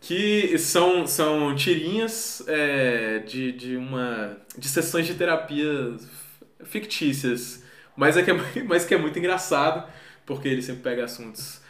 Que 0.00 0.56
são, 0.58 1.06
são 1.06 1.54
tirinhas 1.54 2.42
é, 2.46 3.18
de, 3.20 3.52
de 3.52 3.76
uma. 3.76 4.36
de 4.56 4.68
sessões 4.68 5.06
de 5.06 5.14
terapia 5.14 5.94
fictícias. 6.64 7.62
Mas, 7.96 8.16
é 8.16 8.22
que 8.22 8.30
é, 8.30 8.34
mas 8.66 8.84
que 8.84 8.94
é 8.94 8.98
muito 8.98 9.18
engraçado, 9.18 9.86
porque 10.24 10.48
ele 10.48 10.62
sempre 10.62 10.82
pega 10.82 11.04
assuntos 11.04 11.60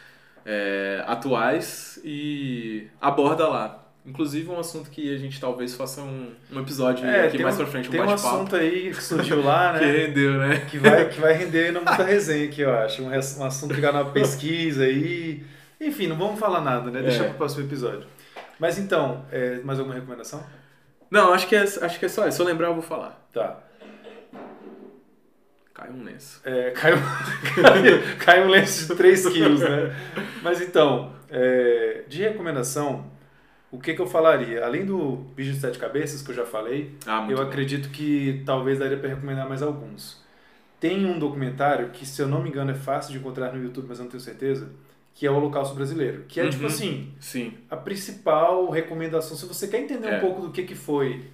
é, 0.45 1.03
atuais 1.05 1.99
e 2.03 2.87
aborda 3.01 3.47
lá. 3.47 3.77
Inclusive 4.03 4.49
um 4.49 4.59
assunto 4.59 4.89
que 4.89 5.13
a 5.13 5.17
gente 5.17 5.39
talvez 5.39 5.75
faça 5.75 6.01
um, 6.01 6.31
um 6.51 6.59
episódio 6.59 7.07
aqui 7.07 7.37
tem 7.37 7.43
mais 7.43 7.53
um, 7.55 7.57
pra 7.59 7.67
frente, 7.67 7.87
um 7.87 7.91
tem 7.91 8.01
um 8.01 8.09
assunto 8.09 8.55
aí 8.55 8.91
que 8.91 9.03
surgiu 9.03 9.43
lá, 9.43 9.73
que 9.77 9.85
né? 9.85 9.91
rendeu, 9.91 10.33
né? 10.39 10.65
que 10.71 10.79
vai, 10.79 11.07
que 11.07 11.19
vai 11.19 11.33
render 11.33 11.71
muita 11.73 12.03
resenha 12.03 12.45
aqui, 12.45 12.61
eu 12.61 12.73
acho. 12.73 13.03
Um, 13.03 13.09
um 13.09 13.45
assunto 13.45 13.73
ligado 13.73 13.93
na 13.93 14.05
pesquisa 14.05 14.85
aí. 14.85 15.43
Enfim, 15.79 16.07
não 16.07 16.15
vamos 16.15 16.39
falar 16.39 16.61
nada, 16.61 16.89
né? 16.89 17.01
Deixa 17.01 17.23
É. 17.23 17.27
pro 17.27 17.37
próximo 17.37 17.63
episódio. 17.63 18.07
Mas 18.61 18.77
então, 18.77 19.25
é, 19.31 19.57
mais 19.63 19.79
alguma 19.79 19.95
recomendação? 19.95 20.43
Não, 21.09 21.33
acho 21.33 21.47
que, 21.47 21.55
é, 21.55 21.63
acho 21.63 21.97
que 21.97 22.05
é 22.05 22.07
só 22.07 22.27
isso. 22.27 22.37
Se 22.37 22.43
eu 22.43 22.45
lembrar, 22.45 22.67
eu 22.67 22.75
vou 22.75 22.83
falar. 22.83 23.19
Tá. 23.33 23.57
Cai 25.73 25.89
um 25.89 26.03
lenço. 26.03 26.39
É, 26.45 26.69
caiu, 26.69 26.97
caiu, 27.55 27.99
caiu 28.23 28.45
um 28.45 28.49
lenço 28.49 28.87
de 28.87 28.95
3 28.95 29.29
quilos, 29.29 29.61
né? 29.61 29.95
Mas 30.43 30.61
então, 30.61 31.11
é, 31.31 32.03
de 32.07 32.21
recomendação, 32.21 33.09
o 33.71 33.79
que, 33.79 33.95
que 33.95 33.99
eu 33.99 34.05
falaria? 34.05 34.63
Além 34.63 34.85
do 34.85 35.15
Bicho 35.35 35.53
de 35.53 35.59
Sete 35.59 35.79
Cabeças, 35.79 36.21
que 36.21 36.29
eu 36.29 36.35
já 36.35 36.45
falei, 36.45 36.95
Ah, 37.07 37.25
eu 37.27 37.37
bom. 37.37 37.41
acredito 37.43 37.89
que 37.89 38.43
talvez 38.45 38.77
daria 38.77 38.97
para 38.97 39.09
recomendar 39.09 39.49
mais 39.49 39.63
alguns. 39.63 40.21
Tem 40.79 41.03
um 41.03 41.17
documentário 41.17 41.89
que, 41.89 42.05
se 42.05 42.21
eu 42.21 42.27
não 42.27 42.43
me 42.43 42.49
engano, 42.49 42.69
é 42.69 42.75
fácil 42.75 43.11
de 43.11 43.17
encontrar 43.17 43.51
no 43.53 43.63
YouTube, 43.63 43.87
mas 43.89 43.97
eu 43.97 44.03
não 44.03 44.11
tenho 44.11 44.21
certeza, 44.21 44.69
que 45.13 45.25
é 45.27 45.31
o 45.31 45.35
Holocausto 45.35 45.75
Brasileiro. 45.75 46.25
Que 46.27 46.39
é, 46.39 46.47
tipo 46.49 46.61
Uhum. 46.63 46.67
assim, 46.67 47.13
Sim. 47.19 47.53
a 47.69 47.75
principal 47.77 48.69
recomendação, 48.69 49.35
se 49.37 49.45
você 49.45 49.67
quer 49.67 49.79
entender 49.81 50.07
um 50.07 50.11
É. 50.13 50.19
pouco 50.19 50.41
do 50.41 50.51
que, 50.51 50.63
que 50.63 50.75
foi, 50.75 51.25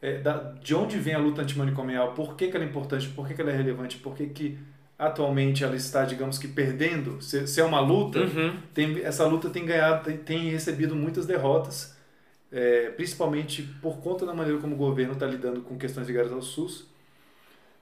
é, 0.00 0.18
da- 0.18 0.52
de 0.62 0.74
onde 0.74 0.98
vem 0.98 1.14
a 1.14 1.18
luta 1.18 1.42
antimanicomial, 1.42 2.12
por 2.12 2.36
que, 2.36 2.48
que 2.48 2.56
ela 2.56 2.64
é 2.64 2.68
importante, 2.68 3.08
por 3.08 3.26
que, 3.26 3.34
que 3.34 3.40
ela 3.40 3.50
é 3.50 3.56
relevante, 3.56 3.98
por 3.98 4.14
que, 4.14 4.26
que 4.26 4.58
atualmente 4.98 5.64
ela 5.64 5.74
está, 5.74 6.04
digamos 6.04 6.38
que, 6.38 6.46
perdendo, 6.46 7.20
se, 7.20 7.46
se 7.46 7.60
é 7.60 7.64
uma 7.64 7.80
luta, 7.80 8.20
Uhum. 8.20 8.56
tem, 8.72 9.00
essa 9.02 9.26
luta 9.26 9.50
tem 9.50 9.64
ganhado, 9.66 10.04
tem, 10.04 10.16
tem 10.18 10.50
recebido 10.50 10.94
muitas 10.94 11.26
derrotas, 11.26 11.96
é, 12.52 12.90
principalmente 12.90 13.62
por 13.80 13.96
conta 13.98 14.24
da 14.26 14.34
maneira 14.34 14.60
como 14.60 14.74
o 14.74 14.78
governo 14.78 15.14
está 15.14 15.26
lidando 15.26 15.62
com 15.62 15.76
questões 15.78 16.06
ligadas 16.06 16.30
ao 16.32 16.42
SUS. 16.42 16.86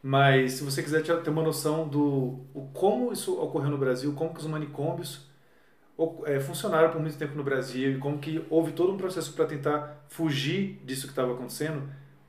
Mas 0.03 0.53
se 0.55 0.65
você 0.65 0.83
quiser 0.83 1.03
ter 1.03 1.29
uma 1.31 1.43
noção 1.43 1.87
do 1.87 2.41
o, 2.55 2.69
como 2.73 3.13
isso 3.13 3.39
ocorreu 3.39 3.69
no 3.71 3.77
Brasil, 3.77 4.13
como 4.15 4.33
que 4.33 4.41
os 4.41 4.47
manicômios 4.47 5.29
funcionaram 6.47 6.91
por 6.91 7.01
muito 7.01 7.17
tempo 7.19 7.35
no 7.37 7.43
Brasil 7.45 7.93
e 7.93 7.99
como 7.99 8.19
que 8.19 8.45
houve 8.49 8.73
todo 8.73 8.93
um 8.93 8.97
processo 8.97 9.33
para 9.33 9.45
tentar 9.45 10.05
fugir 10.09 10.81
disso 10.85 11.03
que 11.07 11.13
estava 11.13 11.33
acontecendo, 11.33 11.83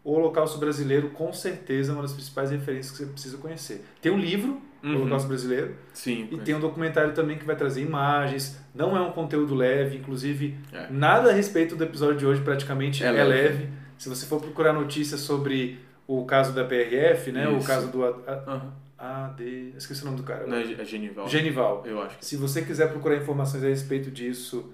o 0.03 0.13
Holocausto 0.13 0.57
Brasileiro 0.57 1.09
com 1.11 1.31
certeza 1.31 1.91
é 1.91 1.93
uma 1.93 2.01
das 2.01 2.13
principais 2.13 2.49
referências 2.51 2.91
que 2.91 2.97
você 3.05 3.11
precisa 3.11 3.37
conhecer. 3.37 3.85
Tem 4.01 4.11
um 4.11 4.17
livro, 4.17 4.59
o 4.83 4.87
Uhum. 4.87 4.95
Holocausto 5.01 5.27
Brasileiro, 5.27 5.75
Sim. 5.93 6.27
e 6.31 6.37
tem 6.39 6.55
um 6.55 6.59
documentário 6.59 7.13
também 7.13 7.37
que 7.37 7.45
vai 7.45 7.55
trazer 7.55 7.81
imagens, 7.83 8.59
não 8.73 8.97
é 8.97 9.01
um 9.01 9.11
conteúdo 9.11 9.53
leve, 9.53 9.97
inclusive 9.97 10.57
É. 10.73 10.87
nada 10.89 11.29
a 11.29 11.33
respeito 11.33 11.75
do 11.75 11.83
episódio 11.83 12.17
de 12.17 12.25
hoje 12.25 12.41
praticamente 12.41 13.03
É 13.03 13.07
é, 13.07 13.11
leve. 13.11 13.29
leve. 13.29 13.69
Se 13.97 14.09
você 14.09 14.25
for 14.25 14.41
procurar 14.41 14.73
notícias 14.73 15.19
sobre 15.21 15.79
o 16.07 16.25
caso 16.25 16.51
da 16.51 16.63
PRF, 16.65 17.31
né, 17.31 17.47
o 17.47 17.63
caso 17.63 17.89
do 17.91 18.03
Aham. 18.03 18.73
AD, 19.01 19.73
esqueci 19.75 20.03
o 20.03 20.05
nome 20.05 20.17
do 20.17 20.23
cara. 20.23 20.45
Não, 20.45 20.57
é 20.57 20.85
Genival. 20.85 21.27
Genival. 21.27 21.83
Eu 21.87 22.01
acho 22.01 22.19
que 22.19 22.25
Se 22.25 22.37
você 22.37 22.61
quiser 22.61 22.87
procurar 22.91 23.17
informações 23.17 23.63
a 23.63 23.67
respeito 23.67 24.11
disso, 24.11 24.71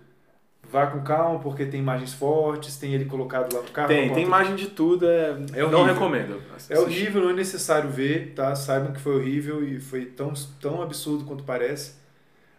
vá 0.69 0.87
com 0.87 1.01
calma, 1.01 1.39
porque 1.39 1.65
tem 1.65 1.79
imagens 1.79 2.13
fortes, 2.13 2.75
tem 2.77 2.93
ele 2.93 3.05
colocado 3.05 3.53
lá 3.53 3.61
no 3.61 3.69
carro. 3.69 3.87
Tem, 3.87 4.13
tem 4.13 4.23
imagem 4.23 4.55
de 4.55 4.67
tudo, 4.67 5.07
é, 5.07 5.29
É 5.53 5.65
não 5.65 5.85
recomendo. 5.85 6.41
É 6.69 6.77
horrível, 6.77 7.23
não 7.23 7.29
é 7.29 7.33
necessário 7.33 7.89
ver, 7.89 8.33
tá? 8.35 8.53
Saibam 8.53 8.91
que 8.91 8.99
foi 8.99 9.15
horrível 9.15 9.65
e 9.65 9.79
foi 9.79 10.05
tão, 10.05 10.33
tão 10.59 10.81
absurdo 10.81 11.23
quanto 11.23 11.45
parece. 11.45 11.95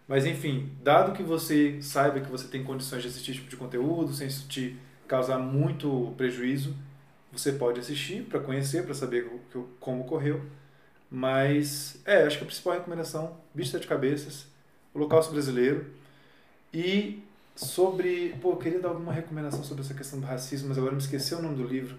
Mas 0.07 0.25
enfim, 0.25 0.71
dado 0.81 1.11
que 1.11 1.21
você 1.21 1.77
saiba 1.83 2.19
que 2.19 2.31
você 2.31 2.47
tem 2.47 2.63
condições 2.63 3.03
de 3.03 3.09
assistir 3.09 3.29
esse 3.29 3.39
tipo 3.41 3.51
de 3.51 3.57
conteúdo, 3.57 4.11
sem 4.11 4.25
isso 4.25 4.47
te 4.47 4.75
causar 5.07 5.37
muito 5.37 6.15
prejuízo, 6.17 6.75
você 7.31 7.51
pode 7.51 7.79
assistir 7.79 8.23
para 8.23 8.39
conhecer, 8.39 8.85
para 8.85 8.95
saber 8.95 9.29
como 9.79 10.01
ocorreu. 10.01 10.41
Mas, 11.09 11.99
é, 12.05 12.23
acho 12.23 12.37
que 12.37 12.43
a 12.43 12.47
principal 12.47 12.73
recomendação, 12.73 13.37
Bicho 13.53 13.71
de 13.71 13.77
Sete 13.77 13.87
Cabeças, 13.87 14.45
Holocausto 14.93 15.31
Brasileiro. 15.31 15.87
E 16.73 17.23
sobre. 17.55 18.35
Pô, 18.41 18.51
eu 18.51 18.57
queria 18.57 18.79
dar 18.79 18.89
alguma 18.89 19.11
recomendação 19.11 19.63
sobre 19.63 19.83
essa 19.83 19.93
questão 19.93 20.19
do 20.19 20.25
racismo, 20.25 20.69
mas 20.69 20.77
agora 20.77 20.93
me 20.93 20.99
esqueci 20.99 21.33
o 21.33 21.41
nome 21.41 21.55
do 21.55 21.63
livro. 21.63 21.97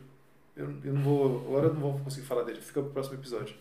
eu, 0.57 0.73
eu 0.85 0.95
não 0.95 1.03
vou. 1.03 1.47
Agora 1.49 1.67
eu 1.67 1.75
não 1.75 1.81
vou 1.81 1.99
conseguir 2.01 2.27
falar 2.27 2.45
dele, 2.45 2.61
fica 2.61 2.81
pro 2.81 2.91
próximo 2.91 3.17
episódio. 3.17 3.55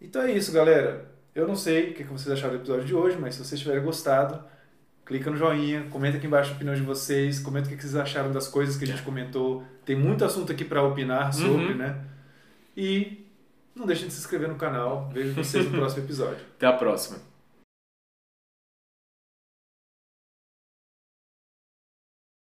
Então 0.00 0.22
é 0.22 0.32
isso, 0.32 0.52
galera. 0.52 1.08
Eu 1.34 1.46
não 1.46 1.54
sei 1.54 1.90
o 1.90 1.94
que 1.94 2.02
vocês 2.04 2.30
acharam 2.30 2.54
do 2.54 2.60
episódio 2.60 2.84
de 2.84 2.94
hoje, 2.94 3.16
mas 3.16 3.36
se 3.36 3.44
vocês 3.44 3.60
tiverem 3.60 3.82
gostado, 3.82 4.42
clica 5.06 5.30
no 5.30 5.36
joinha, 5.36 5.86
comenta 5.90 6.16
aqui 6.16 6.26
embaixo 6.26 6.50
a 6.50 6.54
opinião 6.54 6.74
de 6.74 6.82
vocês, 6.82 7.38
comenta 7.38 7.66
o 7.66 7.70
que 7.70 7.80
vocês 7.80 7.94
acharam 7.94 8.32
das 8.32 8.48
coisas 8.48 8.76
que 8.76 8.84
a 8.84 8.86
gente 8.86 9.02
comentou. 9.02 9.62
Tem 9.84 9.94
muito 9.94 10.24
assunto 10.24 10.50
aqui 10.50 10.64
para 10.64 10.82
opinar 10.82 11.32
sobre, 11.32 11.72
uhum. 11.72 11.76
né? 11.76 12.04
E 12.76 13.27
não 13.78 13.86
deixem 13.86 14.08
de 14.08 14.14
se 14.14 14.20
inscrever 14.20 14.48
no 14.48 14.56
canal. 14.56 15.08
Vejo 15.12 15.34
vocês 15.34 15.64
no 15.64 15.78
próximo 15.78 16.04
episódio. 16.04 16.44
Até 16.56 16.66
a 16.66 16.72
próxima. 16.72 17.18